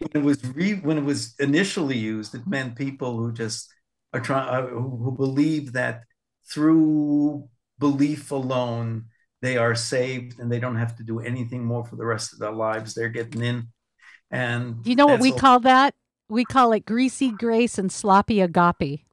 it 0.00 0.22
was 0.22 0.44
re- 0.44 0.80
when 0.80 0.98
it 0.98 1.04
was 1.04 1.34
initially 1.38 1.96
used, 1.98 2.34
it 2.34 2.46
meant 2.46 2.76
people 2.76 3.16
who 3.16 3.32
just 3.32 3.72
are 4.12 4.20
trying 4.20 4.48
uh, 4.48 4.66
who, 4.66 4.96
who 4.96 5.12
believe 5.12 5.72
that 5.72 6.04
through 6.50 7.48
belief 7.78 8.30
alone 8.30 9.06
they 9.42 9.56
are 9.58 9.74
saved 9.74 10.38
and 10.38 10.50
they 10.50 10.58
don't 10.58 10.76
have 10.76 10.96
to 10.96 11.02
do 11.02 11.20
anything 11.20 11.62
more 11.62 11.84
for 11.84 11.96
the 11.96 12.04
rest 12.04 12.32
of 12.32 12.38
their 12.38 12.52
lives. 12.52 12.94
They're 12.94 13.10
getting 13.10 13.42
in. 13.42 13.68
And 14.30 14.86
you 14.86 14.96
know 14.96 15.06
what 15.06 15.20
we 15.20 15.32
all- 15.32 15.38
call 15.38 15.60
that? 15.60 15.94
We 16.28 16.44
call 16.44 16.72
it 16.72 16.86
greasy 16.86 17.30
grace 17.30 17.78
and 17.78 17.92
sloppy 17.92 18.40
agape. 18.40 19.04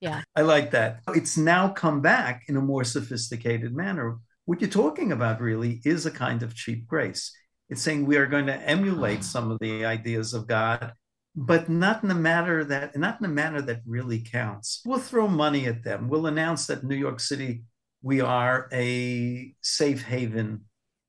Yeah. 0.00 0.22
I 0.36 0.42
like 0.42 0.70
that. 0.70 1.00
It's 1.08 1.36
now 1.36 1.68
come 1.68 2.00
back 2.00 2.44
in 2.48 2.56
a 2.56 2.60
more 2.60 2.84
sophisticated 2.84 3.74
manner. 3.74 4.18
What 4.44 4.60
you're 4.60 4.70
talking 4.70 5.10
about 5.10 5.40
really 5.40 5.80
is 5.84 6.06
a 6.06 6.10
kind 6.10 6.42
of 6.42 6.54
cheap 6.54 6.86
grace. 6.86 7.32
It's 7.68 7.82
saying 7.82 8.06
we 8.06 8.16
are 8.16 8.26
going 8.26 8.46
to 8.46 8.54
emulate 8.54 9.20
ah. 9.20 9.22
some 9.22 9.50
of 9.50 9.58
the 9.58 9.84
ideas 9.84 10.34
of 10.34 10.46
God, 10.46 10.92
but 11.34 11.68
not 11.68 12.04
in 12.04 12.10
a 12.10 12.14
manner 12.14 12.62
that 12.64 12.96
not 12.96 13.18
in 13.20 13.26
a 13.26 13.28
manner 13.28 13.60
that 13.62 13.80
really 13.84 14.20
counts. 14.20 14.82
We'll 14.86 15.00
throw 15.00 15.26
money 15.26 15.66
at 15.66 15.82
them. 15.82 16.08
We'll 16.08 16.26
announce 16.26 16.66
that 16.66 16.84
New 16.84 16.94
York 16.94 17.18
City 17.18 17.64
we 18.02 18.20
are 18.20 18.68
a 18.72 19.54
safe 19.62 20.02
haven 20.02 20.64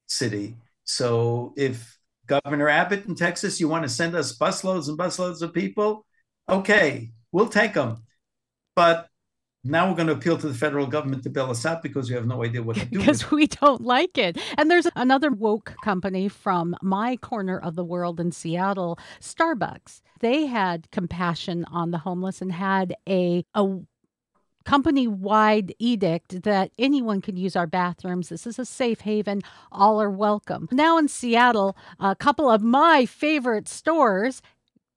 city. 0.07 0.55
So 0.83 1.53
if 1.57 1.96
Governor 2.27 2.69
Abbott 2.69 3.05
in 3.05 3.15
Texas, 3.15 3.59
you 3.59 3.67
want 3.67 3.83
to 3.83 3.89
send 3.89 4.15
us 4.15 4.37
busloads 4.37 4.89
and 4.89 4.97
busloads 4.97 5.41
of 5.41 5.53
people? 5.53 6.05
Okay, 6.49 7.11
we'll 7.31 7.49
take 7.49 7.73
them. 7.73 8.03
But 8.75 9.09
now 9.63 9.89
we're 9.89 9.95
going 9.95 10.07
to 10.07 10.13
appeal 10.13 10.37
to 10.37 10.47
the 10.47 10.53
federal 10.53 10.87
government 10.87 11.23
to 11.23 11.29
bail 11.29 11.49
us 11.49 11.65
out 11.65 11.83
because 11.83 12.09
we 12.09 12.15
have 12.15 12.25
no 12.25 12.43
idea 12.43 12.63
what 12.63 12.77
to 12.77 12.85
do. 12.85 12.99
because 12.99 13.29
we 13.31 13.47
don't 13.47 13.81
like 13.81 14.17
it. 14.17 14.37
And 14.57 14.69
there's 14.69 14.87
another 14.95 15.31
woke 15.31 15.75
company 15.83 16.27
from 16.27 16.75
my 16.81 17.17
corner 17.17 17.59
of 17.59 17.75
the 17.75 17.83
world 17.83 18.19
in 18.19 18.31
Seattle, 18.31 18.97
Starbucks. 19.19 20.01
They 20.19 20.45
had 20.45 20.89
compassion 20.91 21.65
on 21.65 21.91
the 21.91 21.97
homeless 21.97 22.41
and 22.41 22.51
had 22.51 22.95
a, 23.07 23.43
a 23.53 23.79
company 24.67 25.07
wide 25.07 25.73
edict 25.79 26.43
that 26.43 26.71
anyone 26.77 27.21
can 27.21 27.37
use 27.37 27.55
our 27.55 27.65
bathrooms. 27.65 28.27
This 28.27 28.45
is 28.45 28.59
a 28.59 28.65
safe 28.65 28.99
haven. 28.99 29.41
All 29.71 30.01
are 30.01 30.09
welcome. 30.09 30.67
Now 30.73 30.97
in 30.97 31.07
Seattle, 31.07 31.77
a 32.01 32.17
couple 32.17 32.49
of 32.49 32.61
my 32.61 33.05
favorite 33.05 33.69
stores 33.69 34.41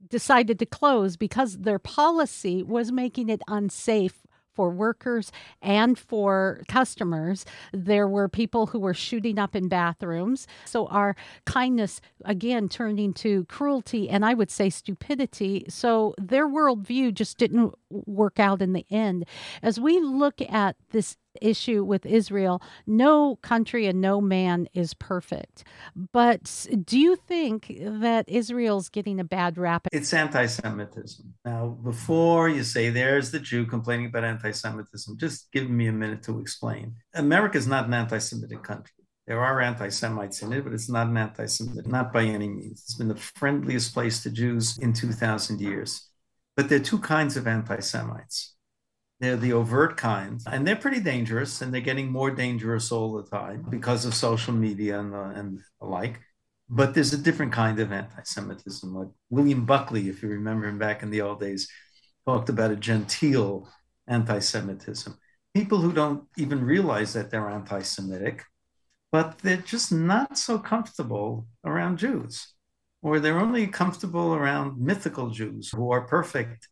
decided 0.08 0.58
to 0.58 0.66
close 0.66 1.16
because 1.16 1.58
their 1.58 1.78
policy 1.78 2.64
was 2.64 2.90
making 2.90 3.28
it 3.28 3.42
unsafe 3.46 4.26
for 4.60 4.68
workers 4.68 5.32
and 5.62 5.98
for 5.98 6.60
customers. 6.68 7.46
There 7.72 8.06
were 8.06 8.28
people 8.28 8.66
who 8.66 8.78
were 8.78 8.92
shooting 8.92 9.38
up 9.38 9.56
in 9.56 9.68
bathrooms. 9.68 10.46
So 10.66 10.86
our 10.88 11.16
kindness, 11.46 12.02
again, 12.26 12.68
turned 12.68 13.00
into 13.00 13.46
cruelty 13.46 14.10
and 14.10 14.22
I 14.22 14.34
would 14.34 14.50
say 14.50 14.68
stupidity. 14.68 15.64
So 15.70 16.14
their 16.18 16.46
worldview 16.46 17.14
just 17.14 17.38
didn't 17.38 17.72
work 17.88 18.38
out 18.38 18.60
in 18.60 18.74
the 18.74 18.84
end. 18.90 19.24
As 19.62 19.80
we 19.80 19.98
look 19.98 20.42
at 20.42 20.76
this 20.90 21.16
issue 21.40 21.84
with 21.84 22.06
Israel. 22.06 22.62
No 22.86 23.36
country 23.36 23.86
and 23.86 24.00
no 24.00 24.20
man 24.20 24.68
is 24.74 24.94
perfect. 24.94 25.64
But 26.12 26.66
do 26.84 26.98
you 26.98 27.16
think 27.16 27.76
that 27.80 28.28
Israel's 28.28 28.88
getting 28.88 29.20
a 29.20 29.24
bad 29.24 29.58
rap? 29.58 29.88
It's 29.92 30.12
anti 30.12 30.46
Semitism. 30.46 31.34
Now, 31.44 31.68
before 31.68 32.48
you 32.48 32.64
say 32.64 32.90
there's 32.90 33.30
the 33.30 33.40
Jew 33.40 33.66
complaining 33.66 34.06
about 34.06 34.24
anti 34.24 34.50
Semitism, 34.50 35.18
just 35.18 35.50
give 35.52 35.68
me 35.70 35.86
a 35.86 35.92
minute 35.92 36.22
to 36.24 36.40
explain. 36.40 36.96
America 37.14 37.58
is 37.58 37.66
not 37.66 37.86
an 37.86 37.94
anti 37.94 38.18
Semitic 38.18 38.62
country. 38.62 39.04
There 39.26 39.40
are 39.40 39.60
anti 39.60 39.88
Semites 39.90 40.42
in 40.42 40.52
it, 40.52 40.64
but 40.64 40.72
it's 40.72 40.90
not 40.90 41.06
an 41.06 41.16
anti 41.16 41.46
Semitic, 41.46 41.86
not 41.86 42.12
by 42.12 42.24
any 42.24 42.48
means. 42.48 42.82
It's 42.82 42.96
been 42.96 43.08
the 43.08 43.16
friendliest 43.16 43.94
place 43.94 44.22
to 44.24 44.30
Jews 44.30 44.78
in 44.78 44.92
2,000 44.92 45.60
years. 45.60 46.08
But 46.56 46.68
there 46.68 46.80
are 46.80 46.82
two 46.82 46.98
kinds 46.98 47.36
of 47.36 47.46
anti 47.46 47.80
Semites 47.80 48.56
they're 49.20 49.36
the 49.36 49.52
overt 49.52 49.96
kind, 49.98 50.40
and 50.46 50.66
they're 50.66 50.76
pretty 50.76 51.00
dangerous, 51.00 51.60
and 51.60 51.72
they're 51.72 51.80
getting 51.82 52.10
more 52.10 52.30
dangerous 52.30 52.90
all 52.90 53.12
the 53.12 53.28
time 53.28 53.66
because 53.68 54.06
of 54.06 54.14
social 54.14 54.54
media 54.54 54.98
and 54.98 55.12
the, 55.12 55.22
and 55.22 55.60
the 55.80 55.86
like. 55.86 56.20
But 56.70 56.94
there's 56.94 57.12
a 57.12 57.18
different 57.18 57.52
kind 57.52 57.78
of 57.80 57.92
anti-Semitism. 57.92 58.94
Like 58.94 59.08
William 59.28 59.66
Buckley, 59.66 60.08
if 60.08 60.22
you 60.22 60.30
remember 60.30 60.66
him 60.66 60.78
back 60.78 61.02
in 61.02 61.10
the 61.10 61.20
old 61.20 61.40
days, 61.40 61.68
talked 62.26 62.48
about 62.48 62.70
a 62.70 62.76
genteel 62.76 63.68
anti-Semitism. 64.08 65.14
People 65.52 65.80
who 65.80 65.92
don't 65.92 66.24
even 66.38 66.64
realize 66.64 67.12
that 67.12 67.30
they're 67.30 67.50
anti-Semitic, 67.50 68.44
but 69.12 69.38
they're 69.40 69.58
just 69.58 69.92
not 69.92 70.38
so 70.38 70.58
comfortable 70.58 71.46
around 71.64 71.98
Jews, 71.98 72.54
or 73.02 73.20
they're 73.20 73.38
only 73.38 73.66
comfortable 73.66 74.34
around 74.34 74.80
mythical 74.80 75.28
Jews 75.28 75.70
who 75.70 75.90
are 75.90 76.02
perfect 76.02 76.68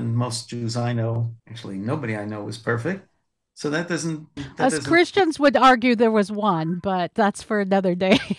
and 0.00 0.16
most 0.16 0.48
Jews 0.48 0.76
I 0.76 0.92
know, 0.92 1.34
actually 1.48 1.78
nobody 1.78 2.16
I 2.16 2.24
know 2.24 2.48
is 2.48 2.58
perfect. 2.58 3.06
So 3.54 3.70
that 3.70 3.88
doesn't. 3.88 4.26
That 4.34 4.60
As 4.60 4.72
doesn't... 4.74 4.90
Christians 4.90 5.38
would 5.38 5.56
argue 5.56 5.94
there 5.94 6.10
was 6.10 6.32
one, 6.32 6.80
but 6.82 7.14
that's 7.14 7.42
for 7.42 7.60
another 7.60 7.94
day. 7.94 8.18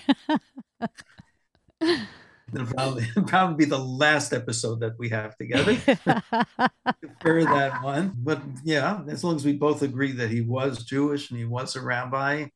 It'll 2.53 2.67
probably, 2.67 3.03
it'll 3.03 3.23
probably 3.27 3.65
be 3.65 3.69
the 3.69 3.79
last 3.79 4.31
episode 4.31 4.81
that 4.81 4.97
we 4.99 5.09
have 5.09 5.35
together. 5.37 5.73
Defer 5.73 7.43
that 7.45 7.81
one. 7.81 8.13
But 8.15 8.41
yeah, 8.63 9.01
as 9.07 9.23
long 9.23 9.35
as 9.35 9.45
we 9.45 9.53
both 9.53 9.81
agree 9.81 10.11
that 10.13 10.29
he 10.29 10.41
was 10.41 10.83
Jewish 10.83 11.29
and 11.29 11.39
he 11.39 11.45
was 11.45 11.75
a 11.75 11.81
rabbi, 11.81 12.47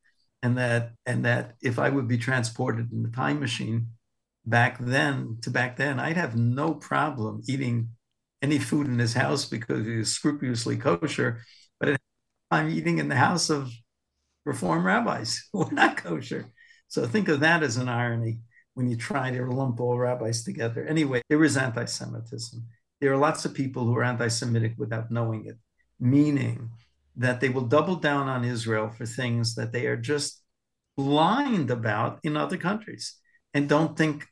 and 0.44 0.58
that 0.58 0.92
and 1.06 1.26
that 1.26 1.56
if 1.62 1.80
I 1.80 1.90
would 1.90 2.08
be 2.08 2.18
transported 2.18 2.92
in 2.92 3.04
the 3.04 3.10
time 3.10 3.40
machine 3.40 3.88
back 4.46 4.78
then 4.80 5.40
to 5.42 5.50
back 5.50 5.78
then, 5.78 6.00
I'd 6.00 6.18
have 6.18 6.36
no 6.36 6.74
problem 6.76 7.42
eating 7.48 7.90
any 8.42 8.60
food 8.60 8.88
in 8.88 9.00
his 9.00 9.14
house 9.14 9.46
because 9.46 9.86
he 9.86 9.98
was 9.98 10.12
scrupulously 10.12 10.78
kosher. 10.78 11.42
But 11.80 11.98
I'm 12.52 12.70
eating 12.70 13.00
in 13.00 13.10
the 13.10 13.16
house 13.16 13.50
of 13.50 13.72
Reform 14.46 14.86
rabbis 14.86 15.48
who 15.54 15.64
are 15.64 15.72
not 15.72 15.98
kosher. 15.98 16.52
So 16.88 17.06
think 17.06 17.28
of 17.28 17.42
that 17.42 17.64
as 17.64 17.78
an 17.78 17.90
irony 17.90 18.40
when 18.74 18.88
you 18.88 18.96
try 18.96 19.32
to 19.32 19.46
lump 19.46 19.80
all 19.80 19.98
rabbis 19.98 20.44
together. 20.44 20.86
Anyway, 20.86 21.22
there 21.30 21.44
is 21.44 21.58
anti 21.58 21.86
Semitism. 21.86 22.64
There 23.02 23.12
are 23.12 23.18
lots 23.18 23.44
of 23.46 23.54
people 23.54 23.84
who 23.86 23.96
are 23.98 24.04
anti 24.04 24.28
Semitic 24.28 24.76
without 24.78 25.12
knowing 25.12 25.46
it, 25.46 25.58
meaning 26.00 26.70
that 27.16 27.42
they 27.42 27.50
will 27.50 27.66
double 27.66 27.96
down 27.96 28.28
on 28.28 28.46
Israel 28.46 28.90
for 28.90 29.06
things 29.06 29.56
that 29.56 29.72
they 29.72 29.88
are 29.88 29.98
just 29.98 30.42
blind 30.96 31.72
about 31.72 32.20
in 32.24 32.38
other 32.38 32.58
countries 32.58 33.16
and 33.54 33.68
don't 33.68 33.98
think 33.98 34.26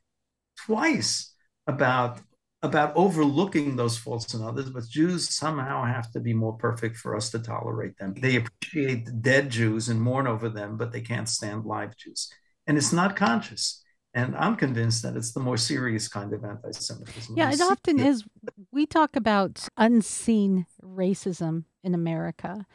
twice 0.66 1.34
about 1.68 2.20
about 2.66 2.96
overlooking 2.96 3.76
those 3.76 3.98
faults 3.98 4.34
in 4.34 4.44
others, 4.44 4.70
but 4.70 4.88
Jews 4.90 5.34
somehow 5.34 5.86
have 5.86 6.12
to 6.12 6.20
be 6.20 6.34
more 6.34 6.54
perfect 6.54 6.98
for 6.98 7.16
us 7.16 7.30
to 7.32 7.40
tolerate 7.40 7.98
them. 7.98 8.14
They 8.18 8.36
appreciate 8.36 9.22
dead 9.22 9.50
Jews 9.50 9.90
and 9.90 10.02
mourn 10.02 10.28
over 10.28 10.50
them, 10.50 10.78
but 10.78 10.92
they 10.92 11.02
can't 11.02 11.30
stand 11.30 11.66
live 11.66 11.96
Jews. 11.96 12.32
And 12.68 12.78
it's 12.78 12.92
not 12.92 13.16
conscious. 13.16 13.84
And 14.14 14.36
I'm 14.36 14.56
convinced 14.56 15.04
that 15.04 15.18
it's 15.18 15.34
the 15.34 15.42
more 15.42 15.58
serious 15.58 16.08
kind 16.08 16.34
of 16.34 16.44
anti 16.44 16.72
Semitism. 16.72 17.36
Yeah, 17.38 17.52
it 17.52 17.62
often 17.62 18.00
is. 18.00 18.24
We 18.72 18.86
talk 18.86 19.16
about 19.16 19.68
unseen 19.78 20.66
racism 20.82 21.66
in 21.84 21.94
America. 21.94 22.66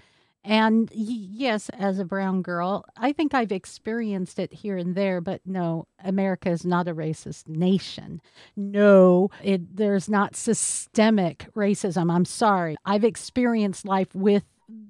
And 0.43 0.91
yes, 0.93 1.69
as 1.71 1.99
a 1.99 2.05
brown 2.05 2.41
girl, 2.41 2.85
I 2.97 3.13
think 3.13 3.35
I've 3.35 3.53
experienced 3.53 4.39
it 4.39 4.53
here 4.53 4.79
and 4.79 4.95
there, 4.95 5.21
but 5.21 5.43
no, 5.45 5.87
America 6.03 6.49
is 6.51 6.65
not 6.65 6.89
a 6.89 6.95
racist 6.95 7.47
nation. 7.47 8.23
No, 8.57 9.31
it, 9.43 9.77
there's 9.77 10.09
not 10.09 10.37
systemic 10.37 11.47
racism. 11.55 12.11
I'm 12.11 12.25
sorry. 12.25 12.77
I've 12.87 13.05
experienced 13.05 13.85
life 13.85 14.15
with 14.15 14.45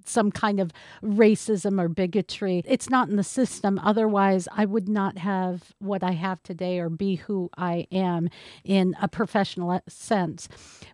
some 0.05 0.31
kind 0.31 0.61
of 0.61 0.73
racism 1.03 1.81
or 1.81 1.89
bigotry. 1.89 2.63
It's 2.67 2.91
not 2.91 3.09
in 3.09 3.17
the 3.17 3.25
system. 3.25 3.79
Otherwise, 3.83 4.49
I 4.53 4.65
would 4.65 4.89
not 4.89 5.19
have 5.19 5.73
what 5.79 6.03
I 6.03 6.13
have 6.13 6.43
today 6.43 6.79
or 6.79 6.89
be 6.89 7.17
who 7.17 7.51
I 7.57 7.87
am 7.93 8.29
in 8.65 8.97
a 9.01 9.09
professional 9.09 9.81
sense. 9.89 10.49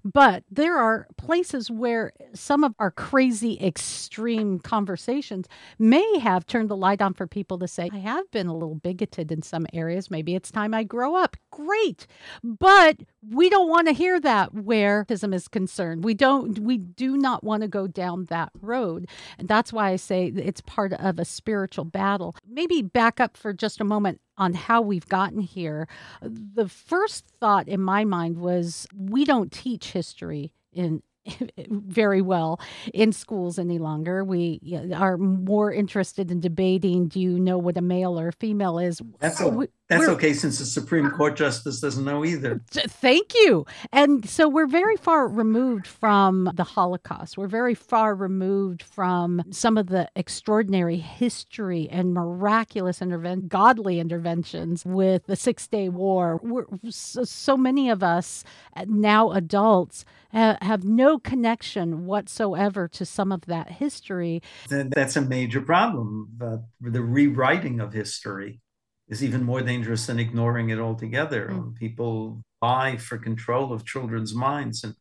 But 0.05 0.45
there 0.51 0.77
are 0.77 1.07
places 1.17 1.71
where 1.71 2.13
some 2.35 2.65
of 2.65 2.75
our 2.79 2.91
crazy, 2.91 3.59
extreme 3.61 4.59
conversations 4.59 5.47
may 5.79 6.19
have 6.19 6.47
turned 6.47 6.69
the 6.69 6.77
light 6.77 7.01
on 7.01 7.15
for 7.15 7.27
people 7.27 7.59
to 7.59 7.69
say, 7.69 7.89
I 7.93 7.99
have 7.99 8.31
been 8.31 8.47
a 8.47 8.55
little 8.55 8.75
bigoted 8.75 9.33
in 9.33 9.43
some 9.43 9.67
areas. 9.73 10.11
Maybe 10.11 10.35
it's 10.35 10.51
time 10.51 10.75
I 10.75 10.85
grow 10.85 11.17
up. 11.17 11.37
Great. 11.51 12.07
But 12.43 12.99
we 13.31 13.49
don't 13.49 13.69
want 13.69 13.89
to 13.89 13.93
hear 13.93 14.21
that 14.21 14.55
where 14.55 15.05
autism 15.05 15.35
is 15.35 15.49
concerned. 15.49 16.05
We 16.05 16.15
don't 16.15 16.59
we 16.61 16.79
do 16.79 17.17
not 17.17 17.43
want 17.45 17.63
to 17.63 17.69
go 17.69 17.87
down 17.87 18.27
that 18.27 18.51
road. 18.61 19.09
And 19.39 19.49
that's 19.49 19.73
why 19.73 19.91
I 19.91 19.97
say 19.97 20.27
it's 20.27 20.61
part 20.61 20.93
of 20.93 21.19
a 21.19 21.25
spiritual 21.25 21.85
battle. 21.85 22.37
Maybe 22.49 22.83
back 22.83 23.21
up 23.21 23.37
for 23.37 23.53
just 23.53 23.81
a 23.81 23.85
moment 23.85 24.21
on 24.39 24.55
how 24.55 24.81
we've 24.81 25.09
gotten 25.09 25.41
here. 25.41 25.89
The 26.23 26.69
first 26.69 27.27
thought 27.41 27.69
in 27.69 27.81
my 27.81 28.05
mind 28.05 28.39
was 28.39 28.87
we 28.95 29.25
don't 29.25 29.51
teach 29.51 29.93
history 29.93 30.53
in 30.73 31.03
very 31.69 32.23
well 32.23 32.61
in 32.93 33.13
schools 33.13 33.59
any 33.59 33.79
longer. 33.79 34.25
We 34.25 34.61
are 34.95 35.17
more 35.17 35.73
interested 35.73 36.31
in 36.31 36.41
debating 36.41 37.09
do 37.09 37.21
you 37.21 37.39
know 37.39 37.59
what 37.59 37.77
a 37.77 37.83
male 37.83 38.19
or 38.19 38.29
a 38.29 38.33
female 38.33 38.79
is? 38.79 39.01
That's, 39.19 39.41
a, 39.41 39.69
that's 39.89 40.09
okay 40.09 40.33
since 40.33 40.59
the 40.59 40.65
Supreme 40.65 41.11
Court 41.11 41.37
justice 41.37 41.81
doesn't 41.81 42.05
know 42.05 42.25
either. 42.25 42.61
Thank 42.71 43.35
you. 43.35 43.67
And 43.93 44.29
so 44.29 44.49
we're 44.49 44.67
very 44.67 44.97
far 44.97 45.29
removed 45.29 45.87
from 45.87 46.51
the 46.55 46.65
Holocaust. 46.65 47.39
We're 47.39 47.47
very 47.47 47.75
far 47.75 48.15
removed 48.15 48.83
from 48.83 49.43
some 49.51 49.79
of 49.79 49.87
the 49.87 50.09
extraordinary 50.17 50.97
history 50.97 51.89
and 51.91 52.13
miraculous 52.13 53.01
intervention, 53.01 53.49
godly 53.49 54.01
interventions 54.01 54.85
with 54.85 55.27
the 55.27 55.37
Six 55.37 55.69
Day 55.69 55.89
War. 55.89 56.41
We're, 56.43 56.65
so, 56.91 57.25
so 57.25 57.57
many 57.57 57.89
of 57.89 58.03
us 58.03 58.43
uh, 58.75 58.87
now 58.89 59.31
adults 59.31 60.05
have 60.33 60.85
no 60.85 61.19
connection 61.19 62.05
whatsoever 62.05 62.89
to 62.89 63.07
some 63.07 63.33
of 63.33 63.47
that 63.47 63.71
history. 63.71 64.43
That's 64.69 65.17
a 65.17 65.23
major 65.23 65.63
problem. 65.63 66.29
The, 66.37 66.65
the 66.81 67.03
rewriting 67.03 67.81
of 67.81 67.95
history 67.95 68.61
is 69.09 69.23
even 69.23 69.45
more 69.45 69.63
dangerous 69.63 70.07
than 70.07 70.19
ignoring 70.19 70.71
it 70.71 70.79
altogether. 70.79 71.51
Mm. 71.53 71.77
People 71.77 72.43
vie 72.61 72.97
for 72.97 73.19
control 73.19 73.73
of 73.73 73.85
children's 73.85 74.35
minds 74.35 74.83
and 74.85 74.95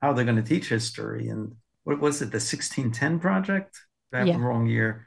how 0.00 0.12
they're 0.12 0.24
going 0.24 0.36
to 0.36 0.42
teach 0.42 0.68
history. 0.68 1.28
And 1.28 1.54
what 1.84 2.00
was 2.00 2.22
it, 2.22 2.30
the 2.30 2.36
1610 2.36 3.18
Project? 3.18 3.78
Have 4.12 4.26
yeah. 4.26 4.38
wrong 4.38 4.66
year. 4.66 5.06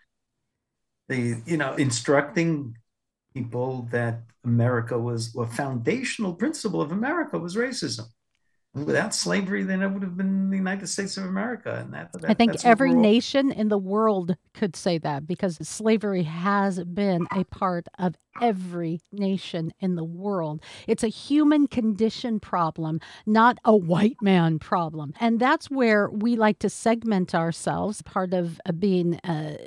The, 1.10 1.42
you 1.46 1.58
know, 1.58 1.74
instructing 1.74 2.76
people 3.34 3.88
that 3.92 4.22
America 4.44 4.98
was 4.98 5.36
a 5.36 5.46
foundational 5.48 6.34
principle 6.34 6.82
of 6.82 6.92
America 6.92 7.40
was 7.40 7.56
racism 7.56 8.06
without 8.74 9.14
slavery, 9.14 9.64
then 9.64 9.82
it 9.82 9.90
would 9.90 10.02
have 10.02 10.16
been 10.16 10.50
the 10.50 10.58
United 10.58 10.88
States 10.88 11.18
of 11.18 11.26
America. 11.26 11.80
And 11.84 11.94
that, 11.94 12.14
that 12.14 12.30
I 12.30 12.34
think 12.34 12.64
every 12.64 12.94
nation 12.94 13.52
in 13.52 13.68
the 13.68 13.78
world 13.78 14.36
could 14.54 14.76
say 14.76 14.98
that 15.00 15.28
because 15.28 15.58
slavery 15.68 16.24
has 16.24 16.84
been 16.86 17.28
a 17.32 17.44
part 17.46 17.88
of 18.00 18.16
every 18.42 19.02
nation 19.12 19.74
in 19.80 19.96
the 19.96 20.04
world. 20.06 20.64
It's 20.88 21.04
a 21.04 21.10
human 21.10 21.68
condition 21.68 22.40
problem, 22.40 23.02
not 23.26 23.58
a 23.66 23.76
white 23.76 24.22
man 24.22 24.58
problem. 24.58 25.14
And 25.20 25.40
that's 25.40 25.70
where 25.70 26.10
we 26.10 26.36
like 26.38 26.60
to 26.60 26.70
segment 26.70 27.36
ourselves. 27.36 28.02
Part 28.02 28.34
of 28.34 28.60
being 28.80 29.16
uh, 29.20 29.58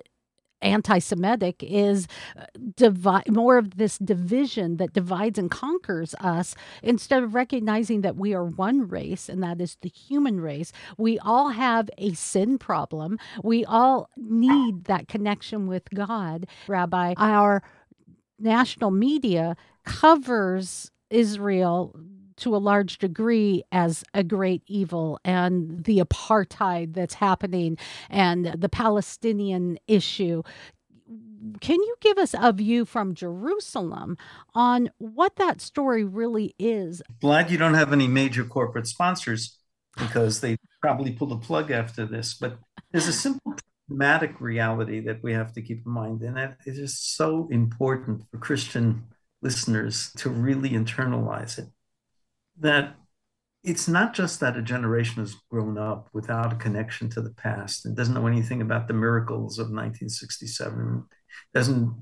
anti-Semitic 0.65 1.63
is 1.63 2.09
uh, 2.37 3.21
more 3.29 3.59
of 3.59 3.77
this 3.77 3.99
division 3.99 4.79
that 4.79 4.93
divides 4.93 5.39
and 5.39 5.51
conquers 5.51 6.15
us 6.21 6.55
instead 6.83 7.23
of 7.23 7.35
recognizing 7.35 8.01
that 8.01 8.17
we 8.17 8.35
are 8.35 8.45
one 8.45 8.89
race 8.89 9.29
and 9.29 9.43
that 9.43 9.61
is 9.61 9.77
the 9.83 9.89
human 9.89 10.41
race. 10.41 10.73
We 10.99 11.19
all 11.19 11.51
have 11.51 11.91
a 11.99 12.15
sin 12.15 12.59
problem. 12.59 13.19
We 13.43 13.65
all 13.65 14.09
need 14.17 14.85
that 14.85 15.09
connection 15.09 15.67
with 15.67 15.89
God. 15.95 16.47
Rabbi, 16.67 17.15
our 17.17 17.63
national 18.39 18.91
media 18.91 19.57
covers 19.85 20.91
Israel 21.11 21.95
to 22.37 22.55
a 22.55 22.59
large 22.59 22.99
degree 22.99 23.63
as 23.73 24.05
a 24.15 24.25
great 24.25 24.63
evil 24.67 25.19
and 25.25 25.85
the 25.85 25.99
apartheid 25.99 26.95
that's 26.95 27.15
happening 27.15 27.79
and 28.11 28.47
the 28.59 28.69
Palestinian 28.69 29.79
issue. 29.87 30.43
Can 31.61 31.77
you 31.77 31.97
give 32.01 32.17
us 32.17 32.35
a 32.39 32.53
view 32.53 32.85
from 32.85 33.15
Jerusalem 33.15 34.17
on 34.55 34.91
what 34.99 35.37
that 35.37 35.61
story 35.61 36.05
really 36.05 36.55
is? 36.59 37.03
Glad 37.21 37.51
you 37.51 37.59
don't 37.59 37.75
have 37.75 37.93
any 37.93 38.09
major 38.09 38.45
corporate 38.45 38.87
sponsors 38.87 39.59
because 39.97 40.41
they 40.41 40.57
probably 40.81 41.13
pull 41.13 41.29
the 41.29 41.37
plug 41.37 41.71
after 41.71 42.07
this. 42.07 42.35
But 42.35 42.59
there's 42.93 43.09
a 43.09 43.13
simple 43.13 43.55
pragmatic 43.87 44.41
reality 44.41 45.01
that 45.01 45.23
we 45.23 45.33
have 45.33 45.53
to 45.53 45.63
keep 45.63 45.85
in 45.85 45.93
mind, 45.93 46.23
and 46.23 46.37
that 46.37 46.57
is 46.67 46.79
just 46.79 47.17
so 47.17 47.49
important 47.51 48.23
for 48.31 48.39
Christian 48.39 49.05
listeners 49.43 50.11
to 50.17 50.31
really 50.31 50.71
internalize 50.71 51.59
it 51.59 51.69
that 52.61 52.97
it's 53.63 53.89
not 53.89 54.15
just 54.15 54.41
that 54.41 54.57
a 54.57 54.63
generation 54.63 55.23
has 55.23 55.35
grown 55.51 55.79
up 55.79 56.09
without 56.13 56.53
a 56.53 56.57
connection 56.57 57.09
to 57.11 57.23
the 57.23 57.31
past 57.31 57.87
and 57.87 57.97
doesn't 57.97 58.15
know 58.15 58.27
anything 58.27 58.61
about 58.61 58.87
the 58.87 58.95
miracles 58.95 59.59
of 59.59 59.65
1967, 59.65 61.05
doesn't 61.55 61.95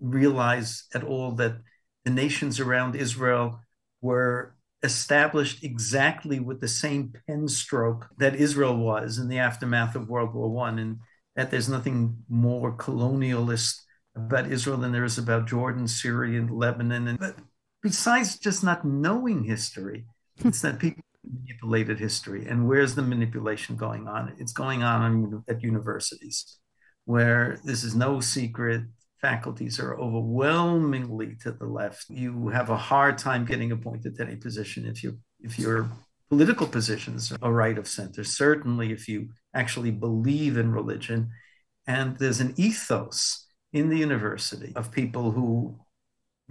realize 0.00 0.84
at 0.94 1.04
all 1.04 1.32
that 1.32 1.56
the 2.04 2.10
nations 2.10 2.58
around 2.58 2.96
Israel 2.96 3.60
were 4.00 4.56
established 4.82 5.62
exactly 5.62 6.40
with 6.40 6.60
the 6.60 6.68
same 6.68 7.12
pen 7.26 7.46
stroke 7.46 8.08
that 8.18 8.34
Israel 8.34 8.76
was 8.76 9.18
in 9.18 9.28
the 9.28 9.38
aftermath 9.38 9.94
of 9.94 10.08
World 10.08 10.34
War 10.34 10.50
One, 10.50 10.78
and 10.78 10.98
that 11.36 11.50
there's 11.50 11.68
nothing 11.68 12.24
more 12.28 12.76
colonialist 12.76 13.82
about 14.16 14.50
Israel 14.50 14.78
than 14.78 14.92
there 14.92 15.04
is 15.04 15.18
about 15.18 15.46
Jordan, 15.46 15.86
Syria, 15.86 16.40
and 16.40 16.50
Lebanon. 16.50 17.08
And 17.08 17.34
besides 17.82 18.38
just 18.38 18.64
not 18.64 18.84
knowing 18.84 19.44
history, 19.44 20.06
it's 20.44 20.62
that 20.62 20.78
people 20.78 21.02
manipulated 21.24 21.98
history. 21.98 22.46
And 22.46 22.68
where's 22.68 22.94
the 22.94 23.02
manipulation 23.02 23.76
going 23.76 24.08
on? 24.08 24.34
It's 24.38 24.52
going 24.52 24.82
on 24.82 25.44
at 25.48 25.62
universities, 25.62 26.58
where 27.04 27.58
this 27.64 27.84
is 27.84 27.94
no 27.94 28.20
secret. 28.20 28.82
Faculties 29.20 29.78
are 29.78 29.96
overwhelmingly 29.98 31.36
to 31.42 31.52
the 31.52 31.66
left. 31.66 32.06
You 32.08 32.48
have 32.48 32.70
a 32.70 32.76
hard 32.76 33.18
time 33.18 33.44
getting 33.44 33.70
appointed 33.70 34.16
to 34.16 34.22
any 34.24 34.36
position 34.36 34.86
if 34.86 35.04
you 35.04 35.18
if 35.40 35.58
your 35.58 35.88
political 36.28 36.66
positions 36.66 37.32
are 37.40 37.52
right 37.52 37.78
of 37.78 37.86
center. 37.86 38.24
Certainly, 38.24 38.90
if 38.90 39.08
you 39.08 39.28
actually 39.54 39.92
believe 39.92 40.56
in 40.56 40.72
religion, 40.72 41.30
and 41.86 42.18
there's 42.18 42.40
an 42.40 42.54
ethos 42.56 43.46
in 43.72 43.90
the 43.90 43.98
university 43.98 44.72
of 44.74 44.90
people 44.90 45.30
who 45.30 45.78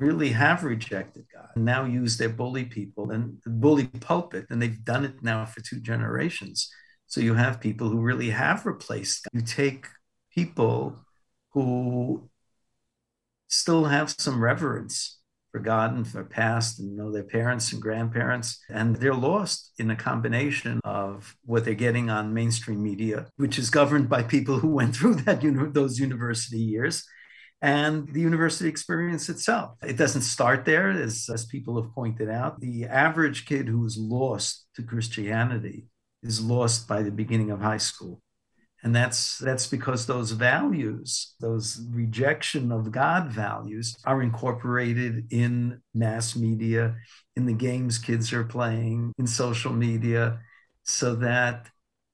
really 0.02 0.30
have 0.30 0.64
rejected 0.64 1.26
God 1.34 1.50
and 1.56 1.64
now 1.64 1.86
use 1.86 2.18
their 2.18 2.30
bully 2.30 2.66
people 2.66 3.12
and 3.12 3.38
bully 3.46 3.86
pulpit, 3.86 4.48
and 4.50 4.62
they've 4.62 4.84
done 4.84 5.06
it 5.06 5.22
now 5.22 5.46
for 5.46 5.62
two 5.62 5.80
generations. 5.80 6.70
So 7.06 7.22
you 7.22 7.36
have 7.36 7.62
people 7.62 7.88
who 7.90 8.02
really 8.02 8.32
have 8.32 8.66
replaced 8.66 9.26
God. 9.26 9.40
You 9.40 9.46
take 9.46 9.86
people 10.34 10.98
who 11.52 12.30
still 13.48 13.86
have 13.86 14.10
some 14.10 14.42
reverence 14.42 15.20
for 15.52 15.60
God 15.60 15.94
and 15.94 16.08
for 16.08 16.24
past 16.24 16.80
and 16.80 16.96
know 16.96 17.12
their 17.12 17.24
parents 17.24 17.74
and 17.74 17.82
grandparents, 17.82 18.64
and 18.70 18.96
they're 18.96 19.14
lost 19.14 19.74
in 19.78 19.92
a 19.92 19.96
combination 19.96 20.80
of 20.86 21.36
what 21.44 21.66
they're 21.66 21.74
getting 21.74 22.10
on 22.10 22.34
mainstream 22.34 22.82
media, 22.82 23.28
which 23.36 23.60
is 23.60 23.70
governed 23.70 24.08
by 24.08 24.24
people 24.24 24.60
who 24.60 24.70
went 24.70 24.96
through 24.96 25.16
that 25.16 25.44
you 25.44 25.52
know, 25.52 25.66
those 25.70 26.00
university 26.00 26.58
years, 26.58 27.04
and 27.62 28.08
the 28.12 28.21
university 28.21 28.67
experience 28.67 29.30
itself. 29.30 29.78
It 29.84 29.97
doesn't 29.97 30.24
start 30.24 30.65
there, 30.65 30.89
as, 30.89 31.30
as 31.32 31.45
people 31.45 31.82
have 31.82 31.93
pointed 31.93 32.30
out. 32.30 32.60
The 32.60 32.86
average 32.86 33.45
kid 33.45 33.67
who 33.67 33.86
is 33.86 33.97
lost 33.97 34.65
to 34.76 34.84
Christianity 34.84 35.86
is 36.24 36.41
lost 36.41 36.88
by 36.88 37.04
the 37.04 37.12
beginning 37.12 37.52
of 37.52 37.62
high 37.62 37.78
school. 37.78 38.21
And 38.84 38.95
that's 38.95 39.38
that's 39.38 39.67
because 39.67 40.08
those 40.08 40.32
values, 40.32 41.36
those 41.39 41.86
rejection 41.91 42.71
of 42.71 42.91
God 42.91 43.28
values, 43.28 43.95
are 44.06 44.24
incorporated 44.24 45.28
in 45.32 45.82
mass 45.93 46.36
media, 46.36 46.95
in 47.36 47.45
the 47.45 47.54
games 47.54 48.00
kids 48.00 48.34
are 48.34 48.43
playing, 48.43 49.13
in 49.19 49.28
social 49.28 49.71
media, 49.71 50.39
so 50.84 51.13
that 51.15 51.67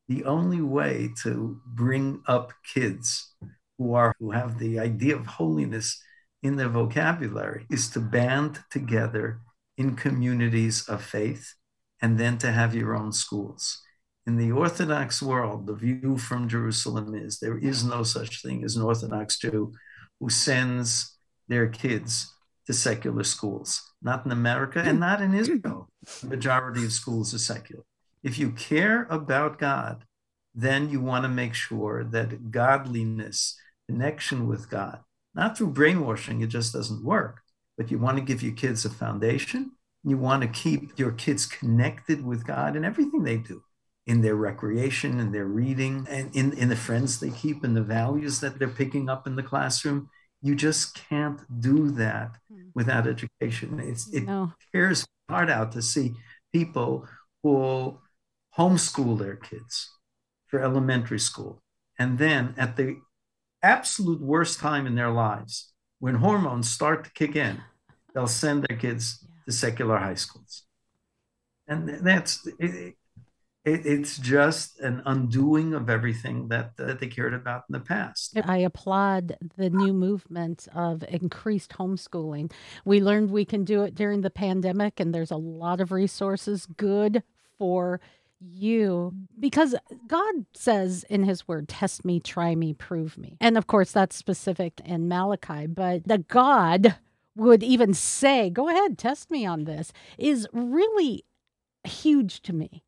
the 0.10 0.25
only 0.25 0.62
way 0.62 1.10
to 1.23 1.57
bring 1.65 2.21
up 2.27 2.51
kids 2.73 3.33
who 3.77 3.93
are 3.93 4.15
who 4.19 4.31
have 4.31 4.59
the 4.59 4.79
idea 4.79 5.15
of 5.15 5.25
holiness 5.25 6.01
in 6.43 6.55
their 6.55 6.69
vocabulary 6.69 7.65
is 7.69 7.89
to 7.89 7.99
band 7.99 8.63
together 8.69 9.41
in 9.77 9.95
communities 9.95 10.87
of 10.87 11.03
faith 11.03 11.53
and 12.01 12.17
then 12.17 12.37
to 12.37 12.51
have 12.51 12.75
your 12.75 12.95
own 12.95 13.11
schools. 13.11 13.81
In 14.25 14.37
the 14.37 14.51
Orthodox 14.51 15.21
world, 15.21 15.67
the 15.67 15.73
view 15.73 16.17
from 16.17 16.49
Jerusalem 16.49 17.15
is 17.15 17.39
there 17.39 17.57
is 17.57 17.83
no 17.83 18.03
such 18.03 18.41
thing 18.41 18.63
as 18.63 18.75
an 18.75 18.83
Orthodox 18.83 19.39
Jew 19.39 19.73
who 20.19 20.29
sends 20.29 21.17
their 21.47 21.67
kids 21.67 22.33
to 22.65 22.73
secular 22.73 23.23
schools. 23.23 23.93
Not 24.01 24.25
in 24.25 24.31
America 24.31 24.79
and 24.79 24.99
not 24.99 25.21
in 25.21 25.33
Israel. 25.33 25.89
The 26.21 26.27
majority 26.27 26.83
of 26.85 26.91
schools 26.91 27.33
are 27.33 27.39
secular. 27.39 27.83
If 28.21 28.37
you 28.37 28.51
care 28.51 29.07
about 29.09 29.59
God, 29.59 30.03
then 30.53 30.89
you 30.89 30.99
want 30.99 31.23
to 31.23 31.29
make 31.29 31.53
sure 31.53 32.03
that 32.03 32.51
godliness 32.51 33.57
connection 33.88 34.47
with 34.47 34.69
God, 34.69 35.00
not 35.34 35.58
through 35.58 35.71
brainwashing, 35.71 36.41
it 36.41 36.47
just 36.47 36.73
doesn't 36.73 37.04
work. 37.04 37.41
But 37.78 37.91
you 37.91 38.00
want 38.00 38.17
to 38.17 38.23
give 38.23 38.41
your 38.41 38.54
kids 38.54 38.86
a 38.86 38.89
foundation 38.89 39.71
You 40.04 40.17
want 40.17 40.41
to 40.41 40.47
keep 40.47 40.97
your 40.97 41.12
kids 41.12 41.45
connected 41.45 42.26
with 42.26 42.45
God 42.45 42.76
in 42.76 42.86
everything 42.86 43.23
they 43.23 43.38
do, 43.38 43.62
in 44.06 44.21
their 44.21 44.36
recreation, 44.36 45.19
in 45.19 45.32
their 45.32 45.45
reading, 45.45 46.08
and 46.10 46.36
in, 46.36 46.54
in 46.54 46.69
the 46.69 46.76
friends 46.76 47.19
they 47.19 47.30
keep, 47.30 47.63
and 47.63 47.76
the 47.76 47.84
values 47.84 48.39
that 48.39 48.58
they're 48.58 48.67
picking 48.67 49.10
up 49.10 49.28
in 49.28 49.36
the 49.36 49.43
classroom. 49.43 50.10
You 50.41 50.56
just 50.56 50.95
can't 51.10 51.41
do 51.60 51.91
that 51.91 52.38
hmm. 52.50 52.69
without 52.73 53.08
education. 53.08 53.80
It's, 53.80 54.08
it 54.13 54.26
no. 54.26 54.54
tears 54.71 55.06
heart 55.30 55.50
out 55.50 55.71
to 55.73 55.82
see 55.82 56.13
people 56.54 57.08
who 57.43 58.00
homeschool 58.58 59.19
their 59.19 59.36
kids 59.36 59.91
for 60.47 60.62
elementary 60.62 61.19
school. 61.19 61.62
And 62.00 62.17
then 62.17 62.54
at 62.58 62.78
the 62.78 62.97
absolute 63.62 64.22
worst 64.22 64.60
time 64.60 64.86
in 64.88 64.96
their 64.96 65.12
lives, 65.12 65.74
when 66.00 66.15
hormones 66.15 66.70
start 66.70 67.04
to 67.06 67.12
kick 67.12 67.36
in, 67.36 67.62
they'll 68.13 68.28
send 68.28 68.65
their 68.67 68.78
kids 68.78 69.26
to 69.46 69.52
secular 69.52 69.98
high 69.98 70.15
schools. 70.15 70.63
And 71.67 71.89
that's 71.89 72.48
it, 72.60 72.96
it, 73.65 73.86
it's 73.86 74.17
just 74.17 74.80
an 74.80 75.02
undoing 75.06 75.74
of 75.74 75.89
everything 75.89 76.48
that, 76.48 76.78
that 76.78 77.00
they 77.00 77.08
cared 77.08 77.34
about 77.34 77.63
in 77.67 77.74
the 77.74 77.82
past. 77.82 78.39
I 78.46 78.60
applaud 78.60 79.36
the 79.58 79.70
new 79.70 79.91
movement 79.91 80.67
of 80.74 81.04
increased 81.10 81.72
homeschooling. 81.72 82.52
We 82.86 83.02
learned 83.02 83.32
we 83.32 83.43
can 83.43 83.65
do 83.65 83.84
it 83.84 83.93
during 83.93 84.22
the 84.22 84.30
pandemic, 84.30 85.02
and 85.02 85.13
there's 85.13 85.32
a 85.32 85.38
lot 85.38 85.82
of 85.82 85.91
resources 85.91 86.65
good 86.78 87.24
for 87.58 88.00
you 88.39 89.13
because 89.39 89.76
God 90.08 90.45
says 90.54 91.04
in 91.10 91.23
his 91.23 91.47
word, 91.47 91.67
test 91.67 92.06
me, 92.06 92.19
try 92.19 92.56
me, 92.56 92.73
prove 92.73 93.17
me. 93.17 93.38
And 93.41 93.58
of 93.58 93.67
course, 93.67 93.91
that's 93.91 94.15
specific 94.15 94.82
in 94.86 95.08
Malachi, 95.08 95.67
but 95.67 96.08
the 96.08 96.19
God 96.19 96.95
would 97.36 97.63
even 97.63 97.93
say, 97.93 98.50
go 98.50 98.69
ahead, 98.69 98.97
test 98.97 99.30
me 99.32 99.45
on 99.45 99.65
this, 99.65 99.91
is 100.17 100.47
really 100.52 101.23
huge 101.84 102.41
to 102.41 102.54
me 102.54 102.84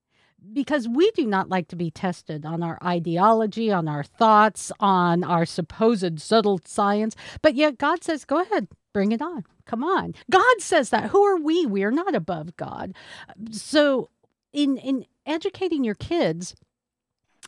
because 0.53 0.87
we 0.87 1.11
do 1.11 1.25
not 1.25 1.49
like 1.49 1.67
to 1.67 1.75
be 1.75 1.91
tested 1.91 2.45
on 2.45 2.63
our 2.63 2.79
ideology, 2.83 3.71
on 3.71 3.87
our 3.87 4.03
thoughts, 4.03 4.71
on 4.79 5.23
our 5.23 5.45
supposed 5.45 6.19
subtle 6.19 6.59
science. 6.65 7.15
But 7.41 7.55
yet 7.55 7.77
God 7.77 8.03
says, 8.03 8.25
go 8.25 8.41
ahead, 8.41 8.67
bring 8.93 9.11
it 9.11 9.21
on. 9.21 9.43
Come 9.65 9.83
on. 9.83 10.15
God 10.31 10.59
says 10.59 10.89
that. 10.89 11.11
Who 11.11 11.23
are 11.23 11.37
we? 11.37 11.65
We 11.65 11.83
are 11.83 11.91
not 11.91 12.15
above 12.15 12.57
God. 12.57 12.95
So 13.51 14.09
in 14.51 14.77
in 14.77 15.05
educating 15.29 15.83
your 15.83 15.95
kids 15.95 16.55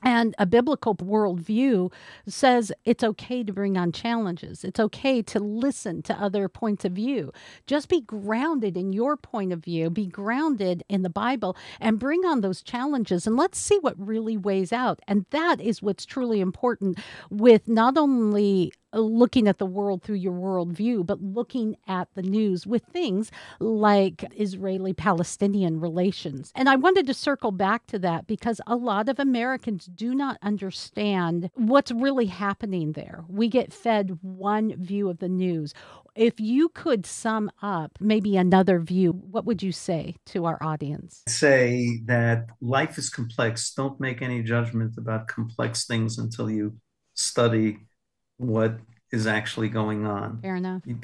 and 0.04 0.34
a 0.40 0.46
biblical 0.46 0.96
worldview 0.96 1.92
says 2.28 2.72
it's 2.86 3.04
okay 3.04 3.44
to 3.44 3.54
bring 3.54 3.78
on 3.78 3.92
challenges. 3.92 4.64
It's 4.64 4.80
okay 4.80 5.22
to 5.24 5.40
listen 5.40 6.02
to 6.04 6.14
other 6.16 6.48
points 6.48 6.86
of 6.86 6.94
view. 6.94 7.32
Just 7.68 7.88
be 7.88 8.02
grounded 8.02 8.78
in 8.78 8.94
your 8.94 9.16
point 9.16 9.54
of 9.54 9.64
view, 9.64 9.90
be 9.90 10.08
grounded 10.08 10.84
in 10.90 11.04
the 11.04 11.10
Bible, 11.10 11.56
and 11.80 12.00
bring 12.00 12.26
on 12.26 12.42
those 12.42 12.64
challenges. 12.64 13.28
And 13.28 13.36
let's 13.36 13.60
see 13.60 13.78
what 13.80 13.96
really 14.00 14.38
weighs 14.38 14.74
out. 14.74 15.00
And 15.08 15.26
that 15.30 15.62
is 15.62 15.82
what's 15.82 16.06
truly 16.06 16.40
important 16.40 16.98
with 17.30 17.68
not 17.68 17.98
only 17.98 18.74
Uh, 18.94 19.00
looking 19.00 19.48
at 19.48 19.58
the 19.58 19.66
world 19.66 20.04
through 20.04 20.16
your 20.16 20.34
worldview, 20.34 21.06
but 21.06 21.22
looking 21.22 21.78
at 21.88 22.10
the 22.14 22.22
news 22.22 22.68
with 22.68 22.84
things 22.84 23.32
like 23.60 24.26
Israeli 24.38 24.94
Palestinian 24.94 25.80
relations. 25.80 26.52
And 26.56 26.68
I 26.68 26.76
wanted 26.76 27.08
to 27.08 27.14
circle 27.14 27.52
back 27.52 27.88
to 27.88 28.00
that 28.00 28.28
because 28.28 28.60
a 28.68 28.76
lot 28.76 29.08
of 29.08 29.20
Americans 29.20 29.86
do 29.86 30.14
not 30.14 30.38
understand 30.42 31.50
what's 31.54 31.92
really 31.92 32.26
happening 32.26 32.92
there. 32.92 33.24
We 33.30 33.48
get 33.48 33.72
fed 33.72 34.18
one 34.22 34.76
view 34.76 35.10
of 35.10 35.20
the 35.20 35.30
news. 35.30 35.74
If 36.14 36.42
you 36.42 36.68
could 36.68 37.06
sum 37.06 37.50
up 37.62 37.98
maybe 38.02 38.36
another 38.36 38.80
view, 38.80 39.12
what 39.12 39.46
would 39.46 39.64
you 39.64 39.72
say 39.72 40.16
to 40.28 40.46
our 40.46 40.62
audience? 40.62 41.24
Say 41.30 42.02
that 42.06 42.48
life 42.60 42.98
is 42.98 43.10
complex. 43.10 43.74
Don't 43.74 44.00
make 44.02 44.22
any 44.22 44.44
judgment 44.44 44.98
about 44.98 45.28
complex 45.28 45.86
things 45.86 46.18
until 46.18 46.50
you 46.50 46.76
study 47.14 47.78
what 48.42 48.80
is 49.12 49.28
actually 49.28 49.70
going 49.70 50.06
on. 50.06 50.42
Fair 50.42 50.56
enough. 50.56 50.82
You, 50.86 50.98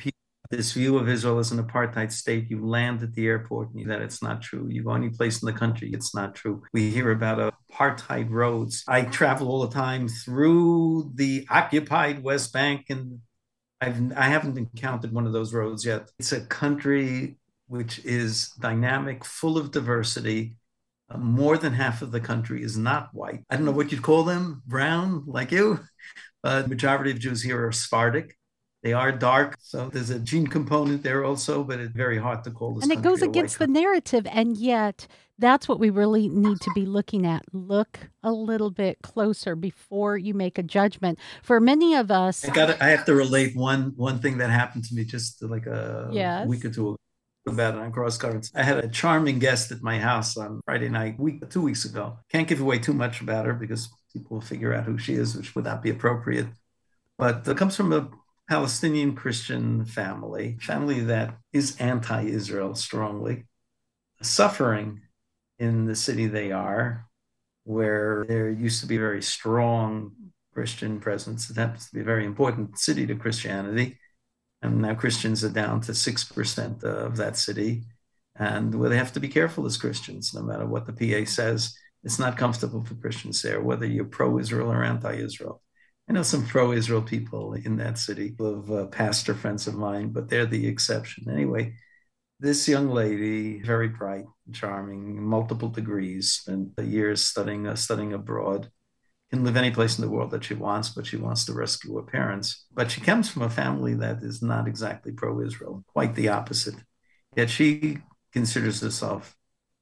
this 0.49 0.71
view 0.71 0.97
of 0.97 1.09
Israel 1.09 1.39
as 1.39 1.51
an 1.51 1.63
apartheid 1.63 2.11
state, 2.11 2.49
you 2.49 2.65
land 2.65 3.03
at 3.03 3.13
the 3.13 3.27
airport 3.27 3.69
and 3.69 3.79
you 3.79 3.87
that 3.87 4.01
it's 4.01 4.23
not 4.23 4.41
true. 4.41 4.67
You 4.69 4.83
go 4.83 4.93
any 4.93 5.09
place 5.09 5.41
in 5.41 5.45
the 5.45 5.53
country, 5.53 5.91
it's 5.93 6.15
not 6.15 6.35
true. 6.35 6.63
We 6.73 6.89
hear 6.89 7.11
about 7.11 7.53
apartheid 7.71 8.29
roads. 8.29 8.83
I 8.87 9.03
travel 9.03 9.49
all 9.49 9.67
the 9.67 9.73
time 9.73 10.07
through 10.07 11.11
the 11.15 11.45
occupied 11.49 12.23
West 12.23 12.53
Bank, 12.53 12.85
and 12.89 13.19
I've 13.81 14.17
I 14.17 14.23
haven't 14.23 14.57
encountered 14.57 15.11
one 15.11 15.27
of 15.27 15.33
those 15.33 15.53
roads 15.53 15.85
yet. 15.85 16.09
It's 16.19 16.31
a 16.31 16.41
country 16.41 17.37
which 17.67 17.99
is 18.05 18.49
dynamic, 18.59 19.25
full 19.25 19.57
of 19.57 19.71
diversity. 19.71 20.55
Uh, 21.09 21.17
more 21.17 21.57
than 21.57 21.73
half 21.73 22.01
of 22.01 22.11
the 22.11 22.19
country 22.19 22.63
is 22.63 22.77
not 22.77 23.09
white. 23.13 23.43
I 23.49 23.55
don't 23.55 23.65
know 23.65 23.71
what 23.71 23.91
you'd 23.91 24.01
call 24.01 24.23
them, 24.23 24.61
brown, 24.65 25.23
like 25.25 25.51
you. 25.51 25.79
Uh, 26.43 26.61
the 26.61 26.67
majority 26.67 27.11
of 27.11 27.19
Jews 27.19 27.41
here 27.41 27.65
are 27.65 27.71
Sephardic. 27.71 28.37
They 28.83 28.93
are 28.93 29.11
dark, 29.11 29.57
so 29.59 29.89
there's 29.89 30.11
a 30.11 30.19
gene 30.19 30.45
component 30.47 31.01
there 31.01 31.25
also, 31.25 31.63
but 31.63 31.79
it's 31.79 31.91
very 31.91 32.17
hard 32.17 32.43
to 32.43 32.51
call 32.51 32.75
this. 32.75 32.83
And 32.83 32.91
it 32.91 33.01
goes 33.01 33.23
against 33.23 33.57
the 33.57 33.67
narrative, 33.67 34.27
and 34.29 34.55
yet 34.55 35.07
that's 35.39 35.67
what 35.67 35.79
we 35.79 35.89
really 35.89 36.29
need 36.29 36.61
to 36.61 36.71
be 36.75 36.85
looking 36.85 37.25
at. 37.25 37.43
Look 37.51 38.11
a 38.23 38.31
little 38.31 38.69
bit 38.69 38.99
closer 39.01 39.55
before 39.55 40.17
you 40.17 40.35
make 40.35 40.59
a 40.59 40.63
judgment. 40.63 41.17
For 41.41 41.59
many 41.59 41.95
of 41.95 42.11
us, 42.11 42.47
I 42.47 42.53
gotta, 42.53 42.83
I 42.83 42.89
have 42.89 43.03
to 43.05 43.15
relate 43.15 43.55
one 43.55 43.93
one 43.95 44.19
thing 44.19 44.37
that 44.37 44.51
happened 44.51 44.85
to 44.85 44.95
me 44.95 45.05
just 45.05 45.41
like 45.43 45.65
a 45.65 46.09
yes. 46.13 46.47
week 46.47 46.63
or 46.63 46.69
two 46.69 46.89
ago 46.89 46.97
about 47.47 47.75
it 47.75 47.79
on 47.79 47.91
cross 47.91 48.17
currents. 48.17 48.51
I 48.55 48.63
had 48.63 48.77
a 48.77 48.87
charming 48.87 49.39
guest 49.39 49.71
at 49.71 49.81
my 49.81 49.99
house 49.99 50.37
on 50.37 50.61
Friday 50.65 50.89
night, 50.89 51.19
week 51.19 51.49
two 51.49 51.61
weeks 51.61 51.85
ago. 51.85 52.19
Can't 52.31 52.47
give 52.47 52.61
away 52.61 52.79
too 52.79 52.93
much 52.93 53.21
about 53.21 53.45
her 53.45 53.53
because 53.53 53.89
people 54.17 54.37
will 54.37 54.41
figure 54.41 54.73
out 54.73 54.85
who 54.85 54.97
she 54.97 55.13
is, 55.13 55.35
which 55.35 55.55
would 55.55 55.65
not 55.65 55.81
be 55.81 55.89
appropriate. 55.89 56.47
But 57.17 57.47
it 57.47 57.57
comes 57.57 57.75
from 57.75 57.93
a 57.93 58.09
Palestinian 58.49 59.15
Christian 59.15 59.85
family, 59.85 60.57
family 60.61 61.01
that 61.01 61.37
is 61.51 61.75
anti-Israel 61.79 62.75
strongly, 62.75 63.45
suffering 64.21 65.01
in 65.59 65.85
the 65.85 65.95
city 65.95 66.27
they 66.27 66.51
are, 66.51 67.07
where 67.63 68.25
there 68.27 68.49
used 68.49 68.81
to 68.81 68.87
be 68.87 68.95
a 68.95 68.99
very 68.99 69.21
strong 69.21 70.11
Christian 70.53 70.99
presence. 70.99 71.49
It 71.49 71.57
happens 71.57 71.87
to 71.87 71.93
be 71.93 72.01
a 72.01 72.05
very 72.05 72.25
important 72.25 72.79
city 72.79 73.05
to 73.07 73.15
Christianity. 73.15 73.97
And 74.61 74.81
now 74.81 74.95
Christians 74.95 75.43
are 75.43 75.49
down 75.49 75.81
to 75.81 75.91
6% 75.91 76.83
of 76.83 77.17
that 77.17 77.37
city. 77.37 77.83
And 78.35 78.73
where 78.75 78.89
they 78.89 78.97
have 78.97 79.13
to 79.13 79.19
be 79.19 79.27
careful 79.27 79.65
as 79.65 79.77
Christians, 79.77 80.33
no 80.33 80.41
matter 80.41 80.65
what 80.65 80.85
the 80.85 80.93
PA 80.93 81.29
says 81.29 81.75
it's 82.07 82.19
not 82.19 82.37
comfortable 82.37 82.85
for 82.85 82.95
Christians 82.95 83.41
there, 83.41 83.59
whether 83.59 83.85
you're 83.85 84.05
pro 84.05 84.39
Israel 84.39 84.71
or 84.71 84.81
anti 84.81 85.13
Israel. 85.15 85.61
I 86.09 86.13
know 86.13 86.23
some 86.23 86.47
pro 86.47 86.71
Israel 86.71 87.01
people 87.01 87.51
in 87.51 87.75
that 87.77 87.97
city, 87.97 88.33
of 88.39 88.71
uh, 88.71 88.85
pastor 88.85 89.33
friends 89.33 89.67
of 89.67 89.75
mine, 89.75 90.11
but 90.13 90.29
they're 90.29 90.45
the 90.45 90.67
exception. 90.67 91.29
Anyway, 91.29 91.73
this 92.39 92.65
young 92.65 92.91
lady, 92.91 93.61
very 93.61 93.89
bright, 93.89 94.23
charming, 94.53 95.21
multiple 95.21 95.67
degrees, 95.67 96.31
spent 96.31 96.69
years 96.81 97.25
studying 97.25 97.67
uh, 97.67 97.75
studying 97.75 98.13
abroad, 98.13 98.71
can 99.29 99.43
live 99.43 99.57
any 99.57 99.71
place 99.71 99.97
in 99.97 100.05
the 100.05 100.09
world 100.09 100.31
that 100.31 100.45
she 100.45 100.53
wants, 100.53 100.87
but 100.87 101.05
she 101.05 101.17
wants 101.17 101.43
to 101.43 101.53
rescue 101.53 101.93
her 101.97 102.03
parents. 102.03 102.67
But 102.73 102.89
she 102.89 103.01
comes 103.01 103.29
from 103.29 103.41
a 103.41 103.49
family 103.49 103.95
that 103.95 104.23
is 104.23 104.41
not 104.41 104.65
exactly 104.65 105.11
pro 105.11 105.41
Israel, 105.41 105.83
quite 105.87 106.15
the 106.15 106.29
opposite. 106.29 106.75
Yet 107.35 107.49
she 107.49 107.97
considers 108.31 108.79
herself 108.79 109.36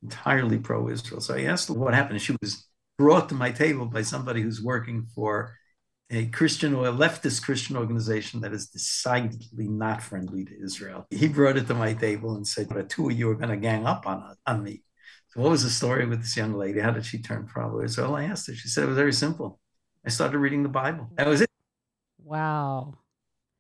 entirely 0.05 0.59
pro 0.59 0.89
Israel. 0.89 1.21
So 1.21 1.35
I 1.35 1.43
asked 1.43 1.67
her 1.67 1.73
what 1.73 1.93
happened. 1.93 2.21
She 2.21 2.35
was 2.41 2.67
brought 2.97 3.27
to 3.29 3.35
my 3.35 3.51
table 3.51 3.85
by 3.85 4.03
somebody 4.03 4.41
who's 4.41 4.61
working 4.61 5.07
for 5.15 5.55
a 6.11 6.27
Christian 6.27 6.75
or 6.75 6.87
a 6.87 6.91
leftist 6.91 7.41
Christian 7.43 7.75
organization 7.75 8.41
that 8.41 8.53
is 8.53 8.67
decidedly 8.67 9.67
not 9.67 10.03
friendly 10.03 10.45
to 10.45 10.63
Israel. 10.63 11.07
He 11.09 11.27
brought 11.27 11.57
it 11.57 11.67
to 11.67 11.73
my 11.73 11.93
table 11.93 12.35
and 12.35 12.47
said, 12.47 12.69
The 12.69 12.83
two 12.83 13.09
of 13.09 13.17
you 13.17 13.29
are 13.31 13.35
going 13.35 13.49
to 13.49 13.57
gang 13.57 13.85
up 13.87 14.05
on, 14.05 14.35
on 14.45 14.63
me. 14.63 14.83
So, 15.29 15.41
what 15.41 15.51
was 15.51 15.63
the 15.63 15.69
story 15.69 16.05
with 16.05 16.21
this 16.21 16.37
young 16.37 16.53
lady? 16.53 16.79
How 16.79 16.91
did 16.91 17.05
she 17.05 17.19
turn 17.19 17.47
pro 17.47 17.81
Israel? 17.81 18.15
I 18.15 18.25
asked 18.25 18.47
her. 18.47 18.53
She 18.53 18.67
said 18.67 18.83
it 18.83 18.87
was 18.87 18.97
very 18.97 19.13
simple. 19.13 19.59
I 20.05 20.09
started 20.09 20.37
reading 20.37 20.61
the 20.61 20.69
Bible. 20.69 21.09
That 21.17 21.27
was 21.27 21.41
it. 21.41 21.49
Wow. 22.23 22.93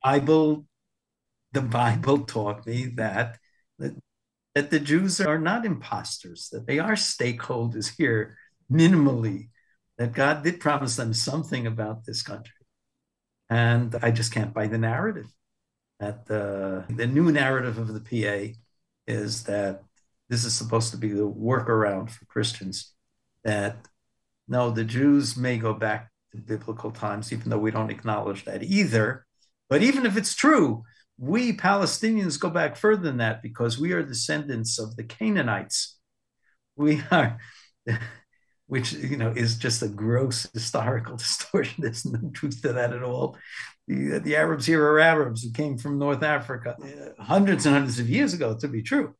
Bible, 0.03 0.67
the 1.51 1.61
Bible 1.61 2.19
taught 2.19 2.67
me 2.67 2.93
that, 2.97 3.39
that 3.79 3.93
that 4.55 4.71
the 4.71 4.79
Jews 4.79 5.19
are 5.19 5.37
not 5.37 5.65
imposters, 5.65 6.49
that 6.49 6.65
they 6.65 6.79
are 6.79 6.93
stakeholders 6.93 7.91
here 7.97 8.37
minimally, 8.71 9.49
that 9.97 10.13
God 10.13 10.43
did 10.43 10.61
promise 10.61 10.95
them 10.95 11.13
something 11.13 11.67
about 11.67 12.05
this 12.05 12.23
country. 12.23 12.53
And 13.49 13.95
I 14.01 14.11
just 14.11 14.33
can't 14.33 14.53
buy 14.53 14.67
the 14.67 14.77
narrative. 14.77 15.27
That 15.99 16.25
the, 16.25 16.85
the 16.89 17.05
new 17.05 17.31
narrative 17.31 17.77
of 17.77 17.93
the 17.93 17.99
PA 17.99 18.57
is 19.07 19.43
that 19.43 19.83
this 20.29 20.45
is 20.45 20.55
supposed 20.55 20.91
to 20.91 20.97
be 20.97 21.09
the 21.09 21.29
workaround 21.29 22.09
for 22.09 22.25
Christians. 22.25 22.93
That 23.43 23.77
no, 24.47 24.71
the 24.71 24.83
Jews 24.83 25.37
may 25.37 25.57
go 25.57 25.73
back 25.73 26.11
to 26.31 26.37
biblical 26.37 26.91
times, 26.91 27.31
even 27.31 27.49
though 27.49 27.59
we 27.59 27.71
don't 27.71 27.91
acknowledge 27.91 28.45
that 28.45 28.63
either. 28.63 29.25
But 29.69 29.83
even 29.83 30.05
if 30.05 30.17
it's 30.17 30.35
true, 30.35 30.83
we 31.17 31.53
Palestinians 31.53 32.39
go 32.39 32.49
back 32.49 32.75
further 32.75 33.01
than 33.01 33.17
that 33.17 33.41
because 33.41 33.79
we 33.79 33.93
are 33.93 34.03
descendants 34.03 34.79
of 34.79 34.95
the 34.95 35.03
Canaanites. 35.03 35.97
We 36.75 37.01
are, 37.09 37.37
which 38.67 38.93
you 38.93 39.17
know 39.17 39.31
is 39.31 39.57
just 39.57 39.81
a 39.81 39.87
gross 39.87 40.47
historical 40.53 41.15
distortion. 41.17 41.83
There's 41.83 42.05
no 42.05 42.31
truth 42.33 42.61
to 42.63 42.73
that 42.73 42.93
at 42.93 43.03
all. 43.03 43.37
The, 43.87 44.19
the 44.19 44.35
Arabs 44.35 44.65
here 44.65 44.83
are 44.83 44.99
Arabs 44.99 45.43
who 45.43 45.51
came 45.51 45.77
from 45.77 45.99
North 45.99 46.23
Africa 46.23 46.75
uh, 46.81 47.23
hundreds 47.23 47.65
and 47.65 47.75
hundreds 47.75 47.99
of 47.99 48.09
years 48.09 48.33
ago 48.33 48.57
to 48.57 48.67
be 48.67 48.81
true, 48.81 49.15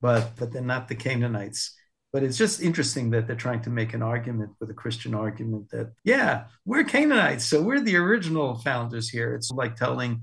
but 0.00 0.32
but 0.36 0.52
they're 0.52 0.62
not 0.62 0.88
the 0.88 0.96
Canaanites. 0.96 1.74
But 2.12 2.22
it's 2.22 2.38
just 2.38 2.62
interesting 2.62 3.10
that 3.10 3.26
they're 3.26 3.36
trying 3.36 3.60
to 3.62 3.70
make 3.70 3.92
an 3.92 4.02
argument 4.02 4.52
with 4.58 4.70
a 4.70 4.74
Christian 4.74 5.14
argument 5.14 5.70
that 5.70 5.92
yeah 6.02 6.46
we're 6.64 6.82
Canaanites, 6.82 7.44
so 7.44 7.62
we're 7.62 7.80
the 7.80 7.96
original 7.96 8.56
founders 8.56 9.08
here. 9.08 9.34
It's 9.34 9.50
like 9.52 9.76
telling 9.76 10.22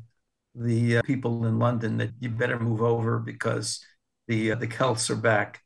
the 0.56 0.98
uh, 0.98 1.02
people 1.04 1.46
in 1.46 1.60
London 1.60 1.98
that 1.98 2.12
you 2.20 2.30
better 2.30 2.60
move 2.60 2.82
over 2.82 3.20
because 3.20 3.84
the 4.28 4.52
uh, 4.52 4.56
the 4.56 4.68
Celts 4.68 5.10
are 5.10 5.16
back, 5.16 5.62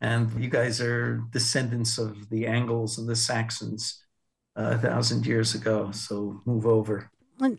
and 0.00 0.30
you 0.42 0.48
guys 0.48 0.80
are 0.80 1.22
descendants 1.30 1.98
of 1.98 2.28
the 2.30 2.46
Angles 2.46 2.98
and 2.98 3.08
the 3.08 3.16
Saxons 3.16 4.02
uh, 4.56 4.72
a 4.74 4.78
thousand 4.78 5.26
years 5.26 5.54
ago. 5.54 5.90
So 5.92 6.40
move 6.44 6.66
over. 6.66 7.10
And, 7.40 7.58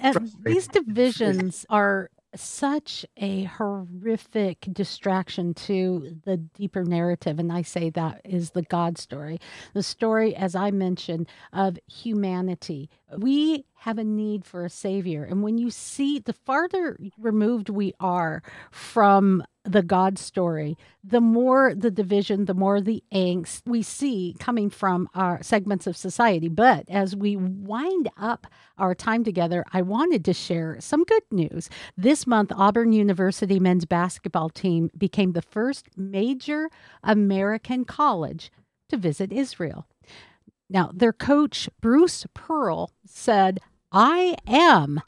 and 0.00 0.32
these 0.42 0.68
divisions 0.68 1.66
are 1.68 2.08
such 2.34 3.04
a 3.18 3.44
horrific 3.44 4.66
distraction 4.72 5.52
to 5.52 6.16
the 6.24 6.38
deeper 6.38 6.84
narrative. 6.84 7.38
And 7.38 7.52
I 7.52 7.62
say 7.62 7.90
that 7.90 8.22
is 8.24 8.52
the 8.52 8.62
God 8.62 8.96
story. 8.96 9.38
The 9.74 9.82
story, 9.82 10.34
as 10.34 10.54
I 10.54 10.70
mentioned, 10.70 11.28
of 11.52 11.78
humanity. 11.86 12.88
We 13.18 13.64
have 13.74 13.98
a 13.98 14.04
need 14.04 14.44
for 14.44 14.64
a 14.64 14.70
savior. 14.70 15.24
And 15.24 15.42
when 15.42 15.58
you 15.58 15.70
see 15.70 16.18
the 16.18 16.32
farther 16.32 16.96
removed 17.18 17.68
we 17.68 17.92
are 17.98 18.42
from 18.70 19.42
the 19.64 19.82
God 19.82 20.18
story, 20.18 20.76
the 21.02 21.20
more 21.20 21.74
the 21.74 21.90
division, 21.90 22.44
the 22.44 22.54
more 22.54 22.80
the 22.80 23.02
angst 23.12 23.62
we 23.66 23.82
see 23.82 24.36
coming 24.38 24.70
from 24.70 25.08
our 25.14 25.42
segments 25.42 25.86
of 25.86 25.96
society. 25.96 26.48
But 26.48 26.88
as 26.88 27.16
we 27.16 27.36
wind 27.36 28.08
up 28.16 28.46
our 28.78 28.94
time 28.94 29.24
together, 29.24 29.64
I 29.72 29.82
wanted 29.82 30.24
to 30.26 30.32
share 30.32 30.76
some 30.80 31.04
good 31.04 31.24
news. 31.30 31.68
This 31.96 32.26
month, 32.26 32.52
Auburn 32.54 32.92
University 32.92 33.58
men's 33.58 33.84
basketball 33.84 34.48
team 34.48 34.90
became 34.96 35.32
the 35.32 35.42
first 35.42 35.86
major 35.96 36.70
American 37.02 37.84
college 37.84 38.50
to 38.88 38.96
visit 38.96 39.32
Israel. 39.32 39.86
Now, 40.72 40.90
their 40.94 41.12
coach, 41.12 41.68
Bruce 41.80 42.26
Pearl, 42.32 42.92
said, 43.04 43.60
I 43.92 44.36
am 44.46 45.02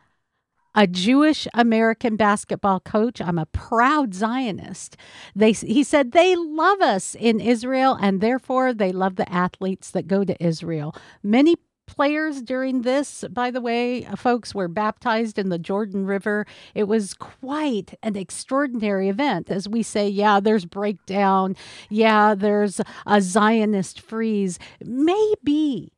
a 0.74 0.86
Jewish 0.86 1.48
American 1.54 2.16
basketball 2.16 2.80
coach. 2.80 3.20
I'm 3.20 3.38
a 3.38 3.46
proud 3.46 4.12
Zionist. 4.12 4.96
They, 5.34 5.52
he 5.52 5.82
said 5.82 6.12
they 6.12 6.36
love 6.36 6.82
us 6.82 7.14
in 7.14 7.40
Israel 7.40 7.96
and 7.98 8.20
therefore 8.20 8.74
they 8.74 8.92
love 8.92 9.16
the 9.16 9.32
athletes 9.32 9.90
that 9.92 10.06
go 10.08 10.24
to 10.24 10.44
Israel. 10.44 10.94
Many 11.22 11.56
players 11.86 12.42
during 12.42 12.82
this, 12.82 13.24
by 13.30 13.50
the 13.50 13.60
way, 13.60 14.04
uh, 14.04 14.16
folks 14.16 14.54
were 14.54 14.68
baptized 14.68 15.38
in 15.38 15.48
the 15.48 15.58
Jordan 15.58 16.06
River. 16.06 16.46
It 16.74 16.84
was 16.84 17.14
quite 17.14 17.94
an 18.02 18.16
extraordinary 18.16 19.08
event. 19.08 19.50
As 19.50 19.68
we 19.68 19.82
say, 19.82 20.08
yeah, 20.08 20.40
there's 20.40 20.64
breakdown. 20.64 21.56
Yeah, 21.90 22.34
there's 22.34 22.80
a 23.06 23.20
Zionist 23.20 24.00
freeze. 24.00 24.58
Maybe 24.82 25.92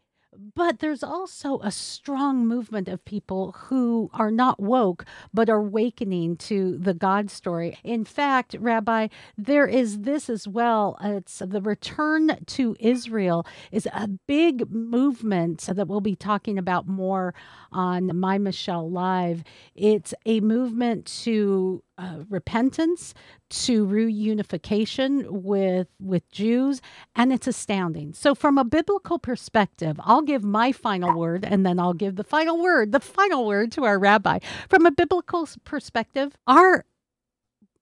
but 0.55 0.79
there's 0.79 1.03
also 1.03 1.59
a 1.61 1.70
strong 1.70 2.46
movement 2.46 2.88
of 2.88 3.05
people 3.05 3.53
who 3.53 4.11
are 4.12 4.31
not 4.31 4.61
woke, 4.61 5.05
but 5.33 5.49
are 5.49 5.59
awakening 5.59 6.37
to 6.37 6.77
the 6.79 6.94
God 6.94 7.31
story. 7.31 7.79
In 7.85 8.05
fact, 8.05 8.57
Rabbi, 8.59 9.09
there 9.37 9.66
is 9.66 10.01
this 10.01 10.29
as 10.29 10.46
well. 10.46 10.99
It's 11.03 11.38
the 11.38 11.61
return 11.61 12.38
to 12.46 12.77
Israel 12.81 13.46
is 13.72 13.88
a 13.92 14.09
big 14.09 14.70
movement 14.70 15.61
that 15.62 15.88
we'll 15.88 16.01
be 16.01 16.16
talking 16.16 16.59
about 16.59 16.87
more 16.87 17.35
on 17.72 18.18
My 18.18 18.38
Michelle 18.38 18.90
Live. 18.90 19.42
It's 19.75 20.14
a 20.25 20.40
movement 20.40 21.07
to 21.25 21.83
uh, 21.98 22.18
repentance 22.28 23.14
to 23.48 23.87
reunification 23.87 25.28
with 25.30 25.88
with 26.00 26.28
Jews 26.30 26.80
and 27.14 27.32
it's 27.32 27.46
astounding. 27.46 28.12
So 28.12 28.35
from 28.35 28.59
a 28.59 28.64
biblical 28.64 29.18
perspective, 29.18 29.98
I'll 30.02 30.22
give 30.22 30.44
my 30.44 30.72
final 30.72 31.18
word 31.18 31.44
and 31.44 31.64
then 31.64 31.78
I'll 31.78 31.94
give 31.94 32.16
the 32.16 32.24
final 32.24 32.61
word, 32.61 32.92
the 32.92 33.00
final 33.00 33.46
word 33.46 33.72
to 33.72 33.85
our 33.85 33.98
rabbi. 33.98 34.40
From 34.68 34.87
a 34.87 34.90
biblical 34.90 35.48
perspective, 35.64 36.37
our 36.46 36.85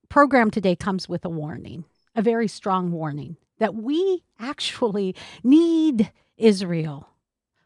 program 0.09 0.51
today 0.51 0.77
comes 0.77 1.09
with 1.09 1.25
a 1.25 1.31
warning, 1.31 1.85
a 2.15 2.23
very 2.23 2.49
strong 2.49 2.93
warning 2.93 3.37
that 3.59 3.75
we 3.75 4.23
actually 4.39 5.15
need 5.43 6.13
Israel 6.37 7.09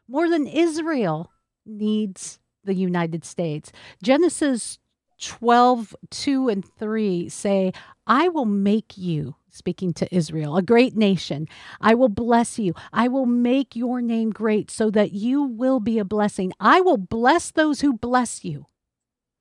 more 0.09 0.27
than 0.27 0.47
Israel 0.47 1.31
needs 1.65 2.39
the 2.63 2.73
United 2.73 3.23
States. 3.23 3.71
Genesis 4.03 4.79
12, 5.19 5.95
2 6.09 6.49
and 6.49 6.65
3 6.65 7.29
say, 7.29 7.73
I 8.07 8.29
will 8.29 8.45
make 8.45 8.97
you, 8.97 9.35
speaking 9.49 9.93
to 9.93 10.15
Israel, 10.15 10.57
a 10.57 10.61
great 10.61 10.95
nation. 10.95 11.47
I 11.79 11.93
will 11.93 12.09
bless 12.09 12.57
you. 12.57 12.73
I 12.91 13.07
will 13.07 13.25
make 13.25 13.75
your 13.75 14.01
name 14.01 14.31
great 14.31 14.71
so 14.71 14.89
that 14.91 15.11
you 15.11 15.43
will 15.43 15.79
be 15.79 15.99
a 15.99 16.05
blessing. 16.05 16.53
I 16.59 16.81
will 16.81 16.97
bless 16.97 17.51
those 17.51 17.81
who 17.81 17.93
bless 17.93 18.43
you 18.43 18.67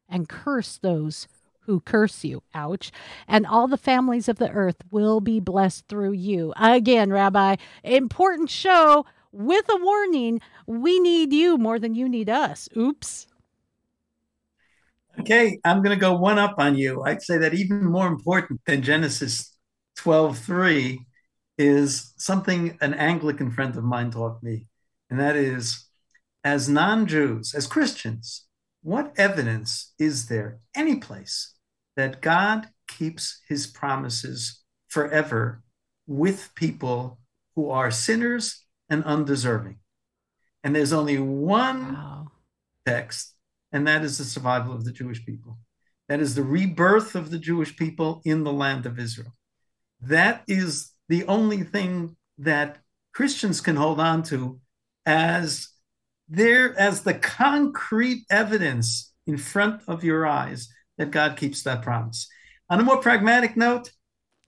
and 0.08 0.28
curse 0.28 0.78
those 0.78 1.28
who 1.60 1.80
curse 1.80 2.24
you. 2.24 2.42
Ouch. 2.54 2.90
And 3.28 3.46
all 3.46 3.68
the 3.68 3.76
families 3.76 4.28
of 4.28 4.38
the 4.38 4.50
earth 4.50 4.82
will 4.90 5.20
be 5.20 5.38
blessed 5.38 5.86
through 5.86 6.12
you. 6.12 6.52
Again, 6.56 7.10
Rabbi, 7.10 7.56
important 7.84 8.50
show 8.50 9.04
with 9.32 9.66
a 9.68 9.76
warning 9.76 10.40
we 10.66 10.98
need 10.98 11.32
you 11.32 11.58
more 11.58 11.78
than 11.78 11.94
you 11.94 12.08
need 12.08 12.30
us. 12.30 12.68
Oops. 12.76 13.26
Okay, 15.20 15.58
I'm 15.64 15.82
going 15.82 15.96
to 15.96 16.00
go 16.00 16.14
one 16.14 16.38
up 16.38 16.54
on 16.58 16.76
you. 16.76 17.02
I'd 17.02 17.22
say 17.22 17.38
that 17.38 17.54
even 17.54 17.84
more 17.84 18.06
important 18.06 18.60
than 18.66 18.82
Genesis 18.82 19.56
12:3 19.98 20.98
is 21.56 22.14
something 22.16 22.78
an 22.80 22.94
Anglican 22.94 23.50
friend 23.50 23.76
of 23.76 23.84
mine 23.84 24.10
taught 24.10 24.42
me, 24.42 24.66
and 25.10 25.18
that 25.18 25.34
is 25.34 25.88
as 26.44 26.68
non-Jews, 26.68 27.54
as 27.54 27.66
Christians, 27.66 28.46
what 28.82 29.12
evidence 29.18 29.92
is 29.98 30.26
there 30.28 30.60
any 30.74 30.96
place 30.96 31.54
that 31.96 32.22
God 32.22 32.68
keeps 32.86 33.40
his 33.48 33.66
promises 33.66 34.62
forever 34.88 35.62
with 36.06 36.54
people 36.54 37.18
who 37.56 37.70
are 37.70 37.90
sinners 37.90 38.64
and 38.88 39.02
undeserving? 39.04 39.78
And 40.62 40.76
there's 40.76 40.92
only 40.92 41.18
one 41.18 41.94
wow. 41.94 42.26
text 42.86 43.34
and 43.72 43.86
that 43.86 44.04
is 44.04 44.18
the 44.18 44.24
survival 44.24 44.74
of 44.74 44.84
the 44.84 44.92
Jewish 44.92 45.24
people. 45.24 45.58
That 46.08 46.20
is 46.20 46.34
the 46.34 46.42
rebirth 46.42 47.14
of 47.14 47.30
the 47.30 47.38
Jewish 47.38 47.76
people 47.76 48.22
in 48.24 48.44
the 48.44 48.52
land 48.52 48.86
of 48.86 48.98
Israel. 48.98 49.34
That 50.00 50.42
is 50.48 50.92
the 51.08 51.24
only 51.24 51.62
thing 51.62 52.16
that 52.38 52.78
Christians 53.12 53.60
can 53.60 53.76
hold 53.76 54.00
on 54.00 54.22
to 54.24 54.60
as 55.04 55.68
there 56.28 56.78
as 56.78 57.02
the 57.02 57.14
concrete 57.14 58.24
evidence 58.30 59.12
in 59.26 59.36
front 59.36 59.82
of 59.88 60.04
your 60.04 60.26
eyes 60.26 60.68
that 60.98 61.10
God 61.10 61.36
keeps 61.36 61.62
that 61.62 61.82
promise. 61.82 62.28
On 62.70 62.80
a 62.80 62.84
more 62.84 62.98
pragmatic 62.98 63.56
note, 63.56 63.90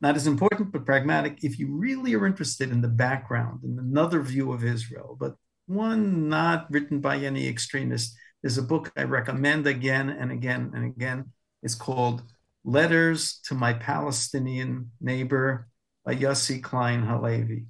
not 0.01 0.17
as 0.17 0.27
important, 0.27 0.73
but 0.73 0.87
pragmatic, 0.87 1.43
if 1.43 1.59
you 1.59 1.75
really 1.75 2.15
are 2.15 2.27
interested 2.27 2.71
in 2.71 2.81
the 2.81 2.89
background 2.89 3.61
and 3.65 3.79
another 3.79 4.21
view 4.23 4.53
of 4.53 4.65
Israel, 4.65 5.17
but 5.19 5.37
one 5.67 6.29
not 6.29 6.71
written 6.71 7.01
by 7.01 7.17
any 7.19 7.47
extremist, 7.49 8.17
there's 8.43 8.59
a 8.59 8.63
book 8.63 8.93
I 8.97 9.05
recommend 9.05 9.67
again 9.67 10.09
and 10.09 10.33
again 10.33 10.73
and 10.75 10.85
again. 10.85 11.33
It's 11.63 11.75
called 11.75 12.23
Letters 12.65 13.41
to 13.45 13.55
My 13.55 13.73
Palestinian 13.75 14.91
Neighbor 15.01 15.69
by 16.05 16.15
Yossi 16.15 16.63
Klein 16.63 17.03
Halevi. 17.03 17.65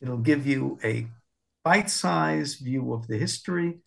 It'll 0.00 0.18
give 0.18 0.46
you 0.46 0.78
a 0.82 1.06
bite 1.64 1.90
sized 1.90 2.64
view 2.64 2.92
of 2.92 3.06
the 3.06 3.16
history, 3.16 3.78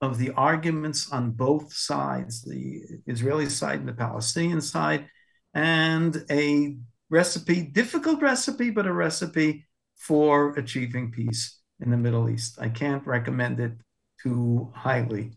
of 0.00 0.18
the 0.18 0.30
arguments 0.32 1.10
on 1.10 1.32
both 1.32 1.72
sides, 1.72 2.42
the 2.42 2.80
Israeli 3.06 3.48
side 3.48 3.80
and 3.80 3.88
the 3.88 3.92
Palestinian 3.92 4.60
side, 4.60 5.08
and 5.54 6.24
a 6.30 6.76
recipe, 7.10 7.62
difficult 7.62 8.22
recipe, 8.22 8.70
but 8.70 8.86
a 8.86 8.92
recipe 8.92 9.66
for 9.96 10.50
achieving 10.50 11.10
peace 11.10 11.58
in 11.80 11.90
the 11.90 11.96
Middle 11.96 12.28
East. 12.28 12.58
I 12.60 12.68
can't 12.68 13.04
recommend 13.06 13.58
it 13.58 13.72
too 14.22 14.72
highly. 14.74 15.32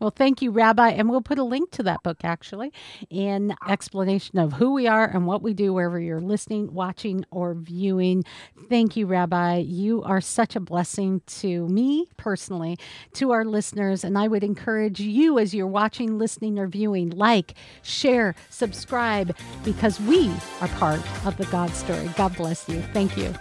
Well, 0.00 0.10
thank 0.10 0.42
you, 0.42 0.50
Rabbi. 0.50 0.90
And 0.90 1.10
we'll 1.10 1.20
put 1.20 1.38
a 1.38 1.44
link 1.44 1.70
to 1.72 1.82
that 1.84 2.02
book 2.02 2.18
actually 2.22 2.72
in 3.10 3.54
explanation 3.66 4.38
of 4.38 4.54
who 4.54 4.72
we 4.72 4.86
are 4.86 5.04
and 5.04 5.26
what 5.26 5.42
we 5.42 5.54
do 5.54 5.72
wherever 5.72 5.98
you're 5.98 6.20
listening, 6.20 6.72
watching, 6.72 7.24
or 7.30 7.54
viewing. 7.54 8.24
Thank 8.68 8.96
you, 8.96 9.06
Rabbi. 9.06 9.58
You 9.58 10.02
are 10.04 10.20
such 10.20 10.54
a 10.56 10.60
blessing 10.60 11.22
to 11.26 11.68
me 11.68 12.06
personally, 12.16 12.78
to 13.14 13.32
our 13.32 13.44
listeners. 13.44 14.04
And 14.04 14.16
I 14.16 14.28
would 14.28 14.44
encourage 14.44 15.00
you 15.00 15.38
as 15.38 15.54
you're 15.54 15.66
watching, 15.66 16.18
listening, 16.18 16.58
or 16.58 16.66
viewing, 16.66 17.10
like, 17.10 17.54
share, 17.82 18.34
subscribe, 18.50 19.36
because 19.64 20.00
we 20.00 20.30
are 20.60 20.68
part 20.68 21.00
of 21.26 21.36
the 21.36 21.46
God 21.46 21.70
story. 21.70 22.08
God 22.16 22.36
bless 22.36 22.68
you. 22.68 22.82
Thank 22.92 23.16
you. 23.16 23.34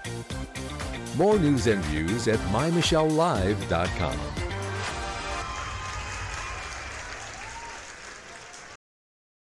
More 1.18 1.38
news 1.40 1.68
and 1.68 1.84
views 1.86 2.28
at 2.28 2.40
mymichellelive.com. 2.52 4.47